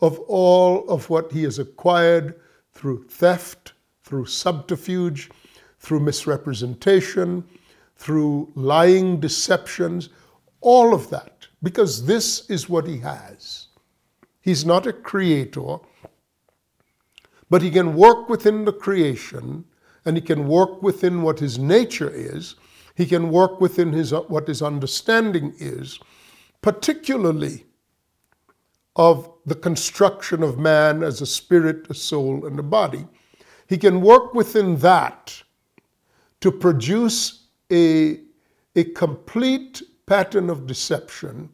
of 0.00 0.18
all 0.20 0.88
of 0.88 1.08
what 1.08 1.30
he 1.30 1.44
has 1.44 1.58
acquired 1.58 2.40
through 2.72 3.04
theft, 3.04 3.72
through 4.02 4.26
subterfuge, 4.26 5.30
through 5.78 6.00
misrepresentation, 6.00 7.44
through 7.96 8.50
lying 8.54 9.20
deceptions, 9.20 10.08
all 10.60 10.94
of 10.94 11.08
that, 11.10 11.46
because 11.62 12.04
this 12.04 12.48
is 12.50 12.68
what 12.68 12.86
he 12.86 12.98
has. 12.98 13.68
He's 14.40 14.64
not 14.64 14.86
a 14.86 14.92
creator, 14.92 15.78
but 17.50 17.62
he 17.62 17.70
can 17.70 17.94
work 17.94 18.28
within 18.28 18.64
the 18.64 18.72
creation 18.72 19.64
and 20.04 20.16
he 20.16 20.22
can 20.22 20.46
work 20.46 20.82
within 20.82 21.20
what 21.20 21.40
his 21.40 21.58
nature 21.58 22.08
is. 22.08 22.54
He 22.94 23.04
can 23.04 23.30
work 23.30 23.60
within 23.60 23.92
his, 23.92 24.12
what 24.12 24.48
his 24.48 24.62
understanding 24.62 25.52
is, 25.58 25.98
particularly 26.62 27.66
of 28.96 29.30
the 29.46 29.54
construction 29.54 30.42
of 30.42 30.58
man 30.58 31.02
as 31.02 31.20
a 31.20 31.26
spirit, 31.26 31.86
a 31.90 31.94
soul, 31.94 32.46
and 32.46 32.58
a 32.58 32.62
body. 32.62 33.06
He 33.68 33.76
can 33.76 34.00
work 34.00 34.32
within 34.32 34.76
that 34.76 35.42
to 36.40 36.50
produce 36.50 37.46
a, 37.70 38.20
a 38.74 38.84
complete 38.94 39.82
pattern 40.06 40.50
of 40.50 40.66
deception, 40.66 41.50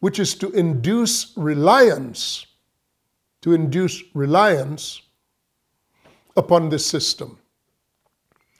which 0.00 0.18
is 0.18 0.34
to 0.36 0.50
induce 0.52 1.32
reliance, 1.36 2.46
to 3.42 3.54
induce 3.54 4.02
reliance 4.14 5.02
upon 6.36 6.68
this 6.68 6.86
system. 6.86 7.38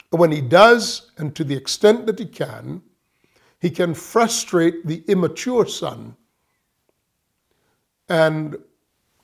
When 0.09 0.31
he 0.31 0.41
does, 0.41 1.11
and 1.17 1.35
to 1.35 1.43
the 1.43 1.55
extent 1.55 2.05
that 2.05 2.19
he 2.19 2.25
can, 2.25 2.81
he 3.59 3.69
can 3.69 3.93
frustrate 3.93 4.85
the 4.85 5.03
immature 5.07 5.65
son 5.65 6.15
and 8.09 8.57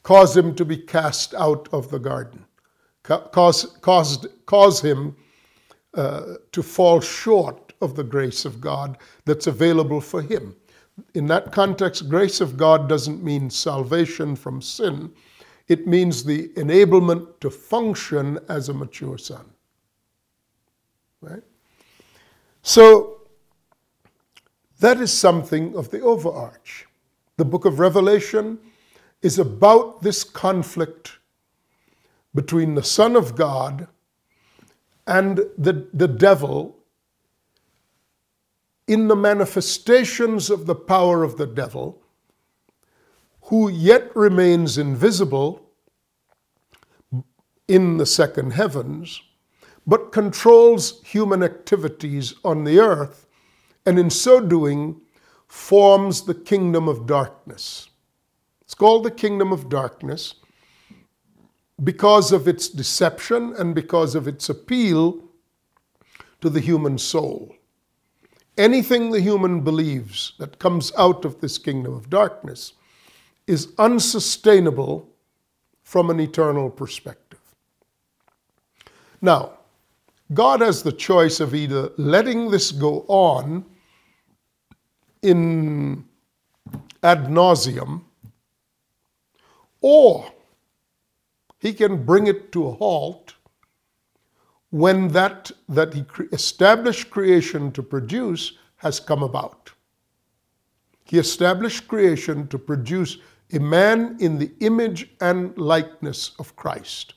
cause 0.02 0.36
him 0.36 0.54
to 0.56 0.66
be 0.66 0.78
cast 0.78 1.34
out 1.36 1.70
of 1.72 1.90
the 1.90 2.00
garden, 2.00 2.46
cause, 3.04 3.78
caused, 3.82 4.28
cause 4.46 4.82
him 4.82 5.16
uh, 5.94 6.36
to 6.52 6.62
fall 6.62 7.00
short 7.00 7.74
of 7.82 7.96
the 7.96 8.04
grace 8.04 8.46
of 8.46 8.60
God 8.60 8.98
that's 9.26 9.48
available 9.48 10.02
for 10.02 10.22
him. 10.22 10.56
In 11.14 11.28
that 11.28 11.52
context, 11.52 12.10
grace 12.10 12.42
of 12.42 12.58
God 12.58 12.90
doesn't 12.90 13.24
mean 13.24 13.50
salvation 13.50 14.36
from 14.36 14.62
sin, 14.62 15.12
it 15.68 15.88
means 15.88 16.24
the 16.24 16.50
enablement 16.50 17.40
to 17.40 17.50
function 17.50 18.40
as 18.50 18.70
a 18.70 18.74
mature 18.74 19.18
son. 19.18 19.46
Right? 21.22 21.44
So, 22.62 23.22
that 24.80 25.00
is 25.00 25.14
something 25.14 25.76
of 25.76 25.92
the 25.92 26.02
overarch. 26.02 26.88
The 27.38 27.46
book 27.46 27.66
of 27.66 27.80
Revelation 27.80 28.60
is 29.22 29.40
about 29.40 30.02
this 30.02 30.24
conflict 30.24 31.20
between 32.36 32.76
the 32.76 32.84
Son 32.84 33.16
of 33.16 33.36
God 33.36 33.88
and 35.08 35.38
the, 35.58 35.88
the 35.94 36.08
devil 36.08 36.78
in 38.88 39.08
the 39.08 39.16
manifestations 39.16 40.50
of 40.50 40.66
the 40.66 40.76
power 40.76 41.24
of 41.24 41.38
the 41.38 41.48
devil, 41.48 42.03
who 43.46 43.70
yet 43.70 44.16
remains 44.16 44.78
invisible 44.78 45.62
in 47.68 47.98
the 47.98 48.06
second 48.06 48.52
heavens, 48.52 49.22
but 49.86 50.12
controls 50.12 51.02
human 51.04 51.44
activities 51.44 52.36
on 52.44 52.64
the 52.64 52.80
earth, 52.80 53.28
and 53.86 54.00
in 54.00 54.10
so 54.10 54.40
doing, 54.40 55.00
forms 55.48 56.24
the 56.24 56.34
kingdom 56.34 56.88
of 56.88 57.06
darkness. 57.06 57.90
It's 58.62 58.74
called 58.74 59.04
the 59.04 59.12
kingdom 59.12 59.52
of 59.52 59.70
darkness 59.70 60.36
because 61.84 62.32
of 62.32 62.48
its 62.48 62.70
deception 62.70 63.54
and 63.58 63.76
because 63.76 64.16
of 64.16 64.28
its 64.28 64.50
appeal 64.50 65.22
to 66.42 66.50
the 66.50 66.62
human 66.62 66.98
soul. 66.98 67.56
Anything 68.58 69.12
the 69.12 69.20
human 69.20 69.62
believes 69.62 70.34
that 70.40 70.60
comes 70.60 70.92
out 70.98 71.26
of 71.26 71.42
this 71.42 71.58
kingdom 71.58 71.94
of 71.94 72.10
darkness 72.10 72.74
is 73.48 73.74
unsustainable 73.78 75.10
from 75.84 76.10
an 76.10 76.20
eternal 76.20 76.70
perspective. 76.70 77.40
Now, 79.22 79.54
God 80.34 80.62
has 80.62 80.84
the 80.84 80.92
choice 80.92 81.40
of 81.40 81.54
either 81.54 81.92
letting 81.98 82.50
this 82.50 82.72
go 82.72 83.06
on 83.08 83.66
in 85.22 86.06
ad 87.02 87.26
nauseum 87.26 88.02
or 89.82 90.26
he 91.60 91.74
can 91.74 92.04
bring 92.04 92.28
it 92.28 92.52
to 92.54 92.68
a 92.68 92.72
halt 92.74 93.36
when 94.72 95.08
that 95.10 95.52
that 95.70 95.94
he 95.94 96.04
established 96.32 97.10
creation 97.10 97.72
to 97.72 97.84
produce 97.84 98.54
has 98.78 99.00
come 99.00 99.24
about. 99.24 99.72
He 101.06 101.20
established 101.20 101.88
creation 101.88 102.48
to 102.48 102.58
produce 102.58 103.18
a 103.52 103.60
man 103.60 104.18
in 104.20 104.40
the 104.40 104.52
image 104.60 105.10
and 105.22 105.58
likeness 105.58 106.32
of 106.40 106.56
Christ, 106.56 107.14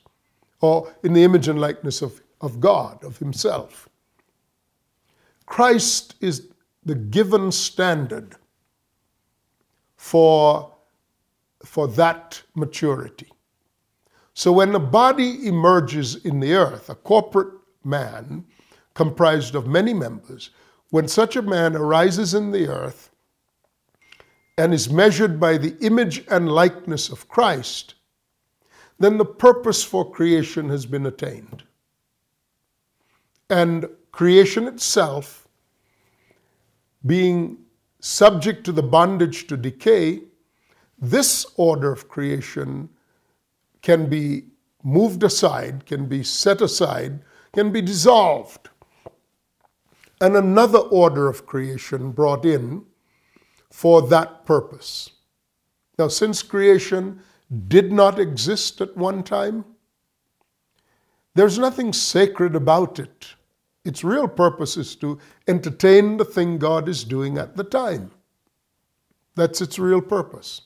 or 0.61 0.93
in 1.03 1.13
the 1.13 1.23
image 1.23 1.47
and 1.47 1.59
likeness 1.59 2.01
of, 2.01 2.21
of 2.41 2.59
God, 2.59 3.03
of 3.03 3.17
Himself. 3.17 3.89
Christ 5.45 6.15
is 6.19 6.49
the 6.83 6.95
given 6.95 7.51
standard 7.51 8.35
for 9.95 10.73
for 11.65 11.87
that 11.87 12.41
maturity. 12.55 13.27
So 14.33 14.51
when 14.51 14.75
a 14.75 14.79
body 14.79 15.47
emerges 15.47 16.23
in 16.23 16.39
the 16.39 16.53
earth, 16.53 16.89
a 16.89 16.95
corporate 16.95 17.53
man 17.83 18.45
comprised 18.93 19.55
of 19.55 19.67
many 19.67 19.93
members, 19.93 20.51
when 20.91 21.07
such 21.07 21.35
a 21.35 21.41
man 21.41 21.75
arises 21.75 22.33
in 22.33 22.51
the 22.51 22.67
earth 22.67 23.09
and 24.57 24.73
is 24.73 24.89
measured 24.89 25.39
by 25.39 25.57
the 25.57 25.77
image 25.85 26.25
and 26.29 26.51
likeness 26.51 27.09
of 27.09 27.27
Christ, 27.27 27.95
then 28.99 29.17
the 29.17 29.25
purpose 29.25 29.83
for 29.83 30.09
creation 30.09 30.69
has 30.69 30.85
been 30.85 31.05
attained. 31.05 31.63
And 33.49 33.87
creation 34.11 34.67
itself, 34.67 35.47
being 37.05 37.59
subject 37.99 38.63
to 38.65 38.71
the 38.71 38.83
bondage 38.83 39.47
to 39.47 39.57
decay, 39.57 40.21
this 40.99 41.45
order 41.55 41.91
of 41.91 42.09
creation 42.09 42.89
can 43.81 44.09
be 44.09 44.45
moved 44.83 45.23
aside, 45.23 45.85
can 45.85 46.07
be 46.07 46.23
set 46.23 46.61
aside, 46.61 47.21
can 47.53 47.71
be 47.71 47.81
dissolved, 47.81 48.69
and 50.19 50.35
another 50.35 50.79
order 50.79 51.27
of 51.27 51.45
creation 51.45 52.11
brought 52.11 52.45
in 52.45 52.83
for 53.71 54.01
that 54.03 54.45
purpose. 54.45 55.11
Now, 55.97 56.07
since 56.07 56.43
creation 56.43 57.19
did 57.67 57.91
not 57.91 58.19
exist 58.19 58.81
at 58.81 58.95
one 58.95 59.23
time, 59.23 59.65
there's 61.33 61.59
nothing 61.59 61.93
sacred 61.93 62.55
about 62.55 62.99
it. 62.99 63.27
Its 63.85 64.03
real 64.03 64.27
purpose 64.27 64.75
is 64.75 64.95
to 64.97 65.19
entertain 65.47 66.17
the 66.17 66.25
thing 66.25 66.57
God 66.57 66.89
is 66.89 67.03
doing 67.03 67.37
at 67.37 67.55
the 67.55 67.63
time. 67.63 68.11
That's 69.35 69.61
its 69.61 69.79
real 69.79 70.01
purpose. 70.01 70.61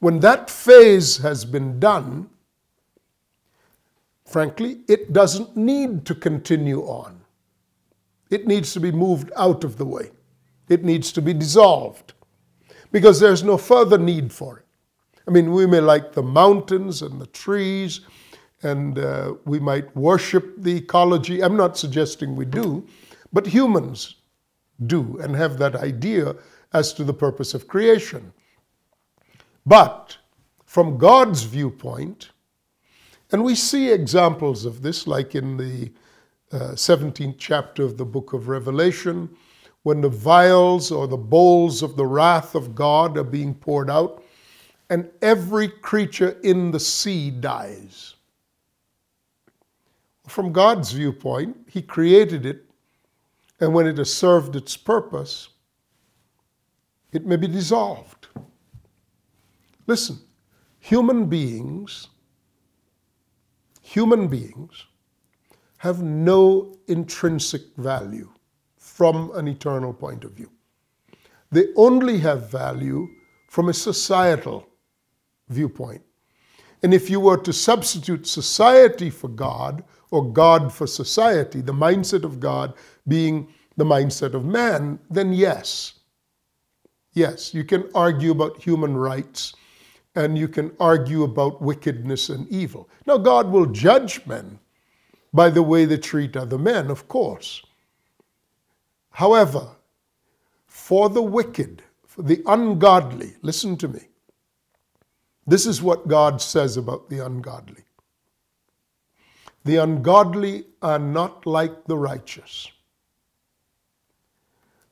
When 0.00 0.20
that 0.20 0.50
phase 0.50 1.18
has 1.18 1.44
been 1.44 1.78
done, 1.78 2.28
frankly, 4.24 4.80
it 4.88 5.12
doesn't 5.12 5.56
need 5.56 6.04
to 6.06 6.14
continue 6.14 6.82
on. 6.82 7.20
It 8.30 8.46
needs 8.46 8.72
to 8.72 8.80
be 8.80 8.92
moved 8.92 9.30
out 9.36 9.64
of 9.64 9.76
the 9.76 9.84
way. 9.84 10.10
It 10.68 10.84
needs 10.84 11.12
to 11.12 11.22
be 11.22 11.32
dissolved 11.32 12.14
because 12.92 13.20
there's 13.20 13.42
no 13.42 13.56
further 13.56 13.98
need 13.98 14.32
for 14.32 14.58
it. 14.58 14.66
I 15.26 15.30
mean, 15.30 15.52
we 15.52 15.66
may 15.66 15.80
like 15.80 16.12
the 16.12 16.22
mountains 16.22 17.02
and 17.02 17.20
the 17.20 17.26
trees, 17.26 18.00
and 18.62 18.98
uh, 18.98 19.34
we 19.44 19.60
might 19.60 19.94
worship 19.96 20.54
the 20.58 20.76
ecology. 20.76 21.42
I'm 21.42 21.56
not 21.56 21.78
suggesting 21.78 22.34
we 22.34 22.44
do, 22.44 22.86
but 23.32 23.46
humans 23.46 24.16
do 24.86 25.18
and 25.22 25.36
have 25.36 25.58
that 25.58 25.76
idea 25.76 26.34
as 26.72 26.92
to 26.94 27.04
the 27.04 27.14
purpose 27.14 27.54
of 27.54 27.68
creation. 27.68 28.32
But 29.66 30.16
from 30.64 30.98
God's 30.98 31.42
viewpoint, 31.42 32.30
and 33.32 33.44
we 33.44 33.54
see 33.54 33.92
examples 33.92 34.64
of 34.64 34.82
this, 34.82 35.06
like 35.06 35.34
in 35.34 35.56
the 35.56 35.92
uh, 36.52 36.72
17th 36.72 37.36
chapter 37.38 37.84
of 37.84 37.96
the 37.96 38.04
book 38.04 38.32
of 38.32 38.48
Revelation, 38.48 39.30
when 39.82 40.00
the 40.00 40.08
vials 40.08 40.90
or 40.90 41.06
the 41.06 41.16
bowls 41.16 41.82
of 41.82 41.96
the 41.96 42.06
wrath 42.06 42.54
of 42.54 42.74
God 42.74 43.16
are 43.16 43.24
being 43.24 43.54
poured 43.54 43.88
out, 43.88 44.22
and 44.90 45.08
every 45.22 45.68
creature 45.68 46.38
in 46.42 46.70
the 46.70 46.80
sea 46.80 47.30
dies. 47.30 48.14
From 50.26 50.52
God's 50.52 50.92
viewpoint, 50.92 51.56
He 51.70 51.80
created 51.80 52.44
it, 52.44 52.64
and 53.60 53.72
when 53.72 53.86
it 53.86 53.98
has 53.98 54.12
served 54.12 54.56
its 54.56 54.76
purpose, 54.76 55.48
it 57.12 57.26
may 57.26 57.36
be 57.36 57.48
dissolved. 57.48 58.28
Listen, 59.86 60.18
human 60.78 61.26
beings, 61.26 62.08
human 63.82 64.28
beings 64.28 64.84
have 65.78 66.02
no 66.02 66.76
intrinsic 66.86 67.62
value 67.76 68.30
from 69.00 69.30
an 69.34 69.48
eternal 69.48 69.94
point 69.94 70.24
of 70.24 70.32
view. 70.32 70.50
They 71.50 71.68
only 71.74 72.18
have 72.18 72.50
value 72.50 73.08
from 73.48 73.70
a 73.70 73.72
societal 73.72 74.66
viewpoint. 75.48 76.02
And 76.82 76.92
if 76.92 77.08
you 77.08 77.18
were 77.18 77.38
to 77.38 77.50
substitute 77.50 78.26
society 78.26 79.08
for 79.08 79.28
God 79.28 79.84
or 80.10 80.30
God 80.30 80.70
for 80.70 80.86
society, 80.86 81.62
the 81.62 81.72
mindset 81.72 82.24
of 82.24 82.40
God 82.40 82.74
being 83.08 83.48
the 83.78 83.86
mindset 83.86 84.34
of 84.34 84.44
man, 84.44 84.98
then 85.08 85.32
yes. 85.32 86.00
Yes, 87.14 87.54
you 87.54 87.64
can 87.64 87.88
argue 87.94 88.32
about 88.32 88.62
human 88.62 88.94
rights 88.94 89.54
and 90.14 90.36
you 90.36 90.46
can 90.46 90.72
argue 90.78 91.22
about 91.22 91.62
wickedness 91.62 92.28
and 92.28 92.46
evil. 92.50 92.86
Now, 93.06 93.16
God 93.16 93.50
will 93.50 93.64
judge 93.64 94.20
men 94.26 94.58
by 95.32 95.48
the 95.48 95.62
way 95.62 95.86
they 95.86 95.96
treat 95.96 96.36
other 96.36 96.58
men, 96.58 96.90
of 96.90 97.08
course. 97.08 97.62
However, 99.10 99.68
for 100.66 101.08
the 101.10 101.22
wicked, 101.22 101.82
for 102.06 102.22
the 102.22 102.42
ungodly, 102.46 103.36
listen 103.42 103.76
to 103.78 103.88
me. 103.88 104.00
This 105.46 105.66
is 105.66 105.82
what 105.82 106.08
God 106.08 106.42
says 106.42 106.76
about 106.76 107.10
the 107.10 107.24
ungodly. 107.24 107.84
the 109.64 109.76
ungodly 109.76 110.66
are 110.82 110.98
not 110.98 111.46
like 111.46 111.84
the 111.86 111.96
righteous. 111.96 112.70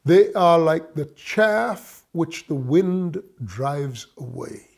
They 0.05 0.33
are 0.35 0.59
like 0.59 0.95
the 0.95 1.07
chaff 1.07 2.05
which 2.13 2.47
the 2.49 2.55
wind 2.55 3.23
drives 3.45 4.09
away. 4.19 4.69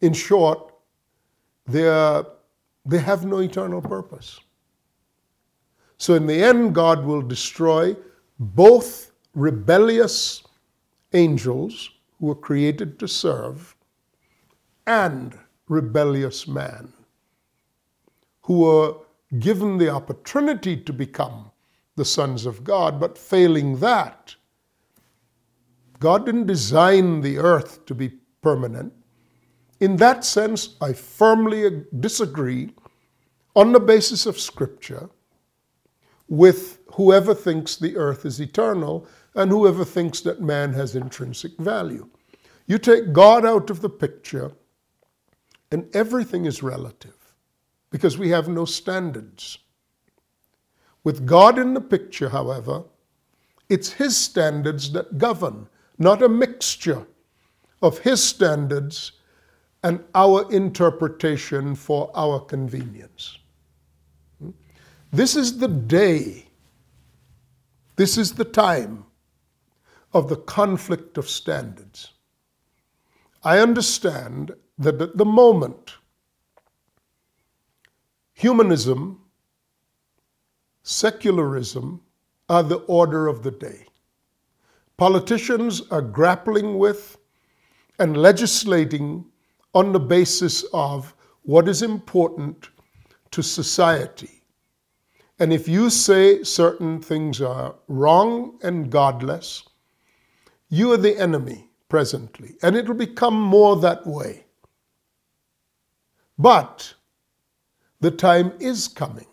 In 0.00 0.12
short, 0.14 0.74
they, 1.66 1.88
are, 1.88 2.26
they 2.86 2.98
have 2.98 3.24
no 3.24 3.38
eternal 3.40 3.82
purpose. 3.82 4.40
So, 6.04 6.12
in 6.12 6.26
the 6.26 6.44
end, 6.44 6.74
God 6.74 7.06
will 7.06 7.22
destroy 7.22 7.96
both 8.38 9.12
rebellious 9.34 10.42
angels 11.14 11.88
who 12.18 12.26
were 12.26 12.34
created 12.34 12.98
to 12.98 13.08
serve 13.08 13.74
and 14.86 15.38
rebellious 15.66 16.46
man 16.46 16.92
who 18.42 18.58
were 18.58 18.96
given 19.38 19.78
the 19.78 19.88
opportunity 19.88 20.76
to 20.76 20.92
become 20.92 21.50
the 21.96 22.04
sons 22.04 22.44
of 22.44 22.64
God, 22.64 23.00
but 23.00 23.16
failing 23.16 23.78
that, 23.78 24.34
God 26.00 26.26
didn't 26.26 26.48
design 26.48 27.22
the 27.22 27.38
earth 27.38 27.86
to 27.86 27.94
be 27.94 28.10
permanent. 28.42 28.92
In 29.80 29.96
that 29.96 30.22
sense, 30.22 30.76
I 30.82 30.92
firmly 30.92 31.86
disagree 31.98 32.74
on 33.56 33.72
the 33.72 33.80
basis 33.80 34.26
of 34.26 34.38
Scripture 34.38 35.08
with 36.28 36.78
whoever 36.94 37.34
thinks 37.34 37.76
the 37.76 37.96
earth 37.96 38.24
is 38.24 38.40
eternal 38.40 39.06
and 39.34 39.50
whoever 39.50 39.84
thinks 39.84 40.20
that 40.20 40.40
man 40.40 40.72
has 40.72 40.94
intrinsic 40.94 41.56
value. 41.58 42.08
You 42.66 42.78
take 42.78 43.12
God 43.12 43.44
out 43.44 43.68
of 43.68 43.80
the 43.80 43.90
picture, 43.90 44.52
and 45.70 45.94
everything 45.94 46.46
is 46.46 46.62
relative 46.62 47.34
because 47.90 48.16
we 48.16 48.30
have 48.30 48.48
no 48.48 48.64
standards. 48.64 49.58
With 51.02 51.26
God 51.26 51.58
in 51.58 51.74
the 51.74 51.80
picture, 51.80 52.30
however, 52.30 52.84
it's 53.68 53.92
His 53.92 54.16
standards 54.16 54.92
that 54.92 55.18
govern, 55.18 55.68
not 55.98 56.22
a 56.22 56.28
mixture 56.28 57.06
of 57.82 57.98
His 57.98 58.22
standards 58.22 59.12
and 59.82 60.02
our 60.14 60.50
interpretation 60.50 61.74
for 61.74 62.10
our 62.14 62.40
convenience. 62.40 63.38
This 65.14 65.36
is 65.36 65.58
the 65.58 65.68
day, 65.68 66.48
this 67.94 68.18
is 68.18 68.32
the 68.32 68.44
time 68.44 69.04
of 70.12 70.28
the 70.28 70.38
conflict 70.38 71.18
of 71.18 71.30
standards. 71.30 72.14
I 73.44 73.60
understand 73.60 74.50
that 74.76 75.00
at 75.00 75.16
the 75.16 75.24
moment, 75.24 75.92
humanism, 78.32 79.20
secularism 80.82 82.00
are 82.48 82.64
the 82.64 82.82
order 82.98 83.28
of 83.28 83.44
the 83.44 83.52
day. 83.52 83.86
Politicians 84.96 85.82
are 85.92 86.02
grappling 86.02 86.76
with 86.76 87.18
and 88.00 88.16
legislating 88.16 89.26
on 89.74 89.92
the 89.92 90.00
basis 90.00 90.64
of 90.72 91.14
what 91.42 91.68
is 91.68 91.82
important 91.82 92.68
to 93.30 93.44
society. 93.44 94.33
And 95.38 95.52
if 95.52 95.66
you 95.68 95.90
say 95.90 96.44
certain 96.44 97.00
things 97.00 97.40
are 97.40 97.74
wrong 97.88 98.58
and 98.62 98.90
godless, 98.90 99.64
you 100.68 100.92
are 100.92 100.96
the 100.96 101.18
enemy 101.18 101.68
presently, 101.88 102.54
and 102.62 102.76
it 102.76 102.86
will 102.86 102.94
become 102.94 103.40
more 103.40 103.76
that 103.76 104.06
way. 104.06 104.46
But 106.38 106.94
the 108.00 108.10
time 108.10 108.52
is 108.60 108.88
coming 108.88 109.26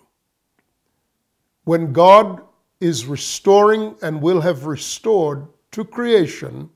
when 1.64 1.94
God 1.94 2.42
is 2.80 3.06
restoring 3.06 3.96
and 4.02 4.22
will 4.22 4.42
have 4.42 4.66
restored 4.66 5.48
to 5.72 5.86
creation 5.86 6.70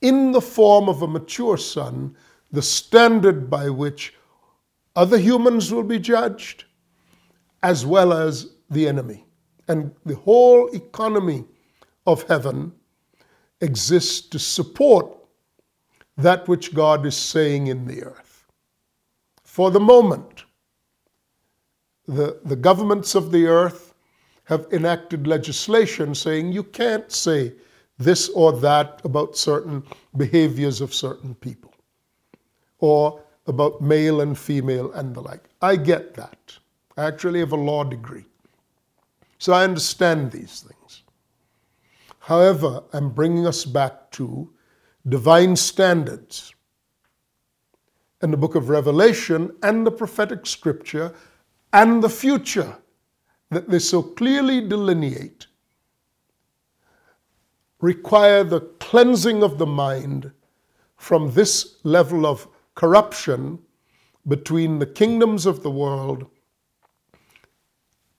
in 0.00 0.32
the 0.32 0.40
form 0.40 0.88
of 0.88 1.02
a 1.02 1.08
mature 1.08 1.56
son 1.56 2.16
the 2.52 2.62
standard 2.62 3.48
by 3.48 3.68
which 3.70 4.14
other 4.96 5.18
humans 5.18 5.72
will 5.72 5.82
be 5.82 5.98
judged 5.98 6.64
as 7.62 7.84
well 7.84 8.12
as 8.12 8.50
the 8.70 8.88
enemy. 8.88 9.24
And 9.68 9.94
the 10.04 10.16
whole 10.16 10.68
economy 10.74 11.44
of 12.06 12.22
heaven 12.24 12.72
exists 13.60 14.20
to 14.28 14.38
support 14.38 15.16
that 16.16 16.48
which 16.48 16.74
God 16.74 17.06
is 17.06 17.16
saying 17.16 17.68
in 17.68 17.86
the 17.86 18.02
earth. 18.02 18.46
For 19.44 19.70
the 19.70 19.80
moment, 19.80 20.44
the, 22.06 22.40
the 22.44 22.56
governments 22.56 23.14
of 23.14 23.30
the 23.30 23.46
earth 23.46 23.94
have 24.44 24.66
enacted 24.72 25.26
legislation 25.26 26.14
saying 26.14 26.52
you 26.52 26.64
can't 26.64 27.10
say 27.12 27.52
this 27.98 28.28
or 28.30 28.52
that 28.52 29.00
about 29.04 29.36
certain 29.36 29.82
behaviors 30.16 30.80
of 30.80 30.92
certain 30.92 31.34
people 31.36 31.72
or 32.78 33.22
about 33.46 33.80
male 33.80 34.22
and 34.22 34.36
female 34.36 34.92
and 34.92 35.14
the 35.14 35.20
like. 35.20 35.44
I 35.62 35.76
get 35.76 36.14
that. 36.14 36.58
I 36.96 37.04
actually 37.04 37.40
have 37.40 37.52
a 37.52 37.56
law 37.56 37.84
degree. 37.84 38.24
So 39.38 39.52
I 39.52 39.64
understand 39.64 40.32
these 40.32 40.60
things. 40.60 41.02
However, 42.18 42.82
I'm 42.92 43.10
bringing 43.10 43.46
us 43.46 43.64
back 43.64 44.10
to 44.12 44.50
divine 45.08 45.56
standards. 45.56 46.54
And 48.22 48.32
the 48.32 48.36
book 48.36 48.54
of 48.54 48.68
Revelation 48.68 49.56
and 49.62 49.86
the 49.86 49.90
prophetic 49.90 50.46
scripture 50.46 51.14
and 51.72 52.02
the 52.02 52.08
future 52.08 52.76
that 53.50 53.68
they 53.68 53.78
so 53.78 54.02
clearly 54.02 54.60
delineate 54.66 55.46
require 57.80 58.44
the 58.44 58.60
cleansing 58.78 59.42
of 59.42 59.58
the 59.58 59.66
mind 59.66 60.30
from 60.96 61.32
this 61.32 61.76
level 61.82 62.26
of 62.26 62.46
corruption 62.74 63.58
between 64.28 64.78
the 64.78 64.86
kingdoms 64.86 65.46
of 65.46 65.62
the 65.62 65.70
world, 65.70 66.26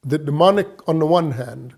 the 0.03 0.17
demonic 0.17 0.87
on 0.87 0.99
the 0.99 1.05
one 1.05 1.31
hand, 1.31 1.75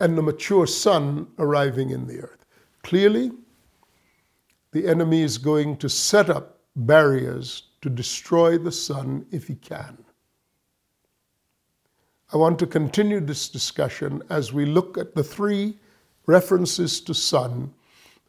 and 0.00 0.16
the 0.16 0.22
mature 0.22 0.66
son 0.66 1.28
arriving 1.38 1.90
in 1.90 2.06
the 2.06 2.20
earth. 2.20 2.44
Clearly, 2.82 3.32
the 4.72 4.86
enemy 4.86 5.22
is 5.22 5.38
going 5.38 5.76
to 5.78 5.88
set 5.88 6.28
up 6.30 6.60
barriers 6.76 7.68
to 7.80 7.88
destroy 7.88 8.58
the 8.58 8.72
son 8.72 9.26
if 9.30 9.46
he 9.46 9.54
can. 9.54 9.96
I 12.32 12.36
want 12.36 12.58
to 12.58 12.66
continue 12.66 13.20
this 13.20 13.48
discussion 13.48 14.20
as 14.30 14.52
we 14.52 14.66
look 14.66 14.98
at 14.98 15.14
the 15.14 15.22
three 15.22 15.78
references 16.26 17.00
to 17.02 17.14
Son 17.14 17.72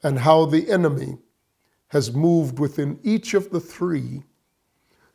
and 0.03 0.19
how 0.19 0.45
the 0.45 0.69
enemy 0.69 1.17
has 1.87 2.13
moved 2.13 2.59
within 2.59 2.99
each 3.01 3.33
of 3.33 3.49
the 3.49 3.59
three 3.59 4.23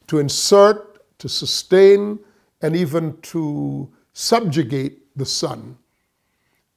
to 0.09 0.19
insert, 0.19 1.19
to 1.19 1.29
sustain, 1.29 2.19
and 2.63 2.75
even 2.77 3.21
to 3.21 3.93
subjugate 4.13 5.17
the 5.17 5.27
Son 5.27 5.77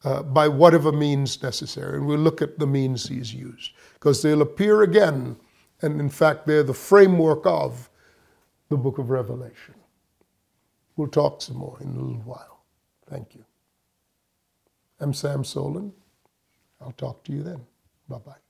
uh, 0.03 0.23
by 0.23 0.47
whatever 0.47 0.91
means 0.91 1.41
necessary. 1.41 1.97
And 1.97 2.05
we'll 2.05 2.19
look 2.19 2.41
at 2.41 2.59
the 2.59 2.67
means 2.67 3.07
he's 3.07 3.33
used 3.33 3.71
because 3.93 4.21
they'll 4.21 4.41
appear 4.41 4.83
again, 4.83 5.35
and 5.81 5.99
in 5.99 6.09
fact, 6.09 6.45
they're 6.45 6.63
the 6.63 6.73
framework 6.73 7.45
of 7.45 7.89
the 8.69 8.77
book 8.77 8.97
of 8.97 9.09
Revelation. 9.09 9.75
We'll 10.95 11.07
talk 11.09 11.41
some 11.41 11.57
more 11.57 11.77
in 11.81 11.89
a 11.89 11.99
little 11.99 12.21
while. 12.23 12.63
Thank 13.09 13.35
you. 13.35 13.45
I'm 14.99 15.13
Sam 15.13 15.43
Soleyn. 15.43 15.91
I'll 16.81 16.93
talk 16.93 17.23
to 17.25 17.31
you 17.31 17.43
then. 17.43 17.61
Bye 18.07 18.19
bye. 18.19 18.44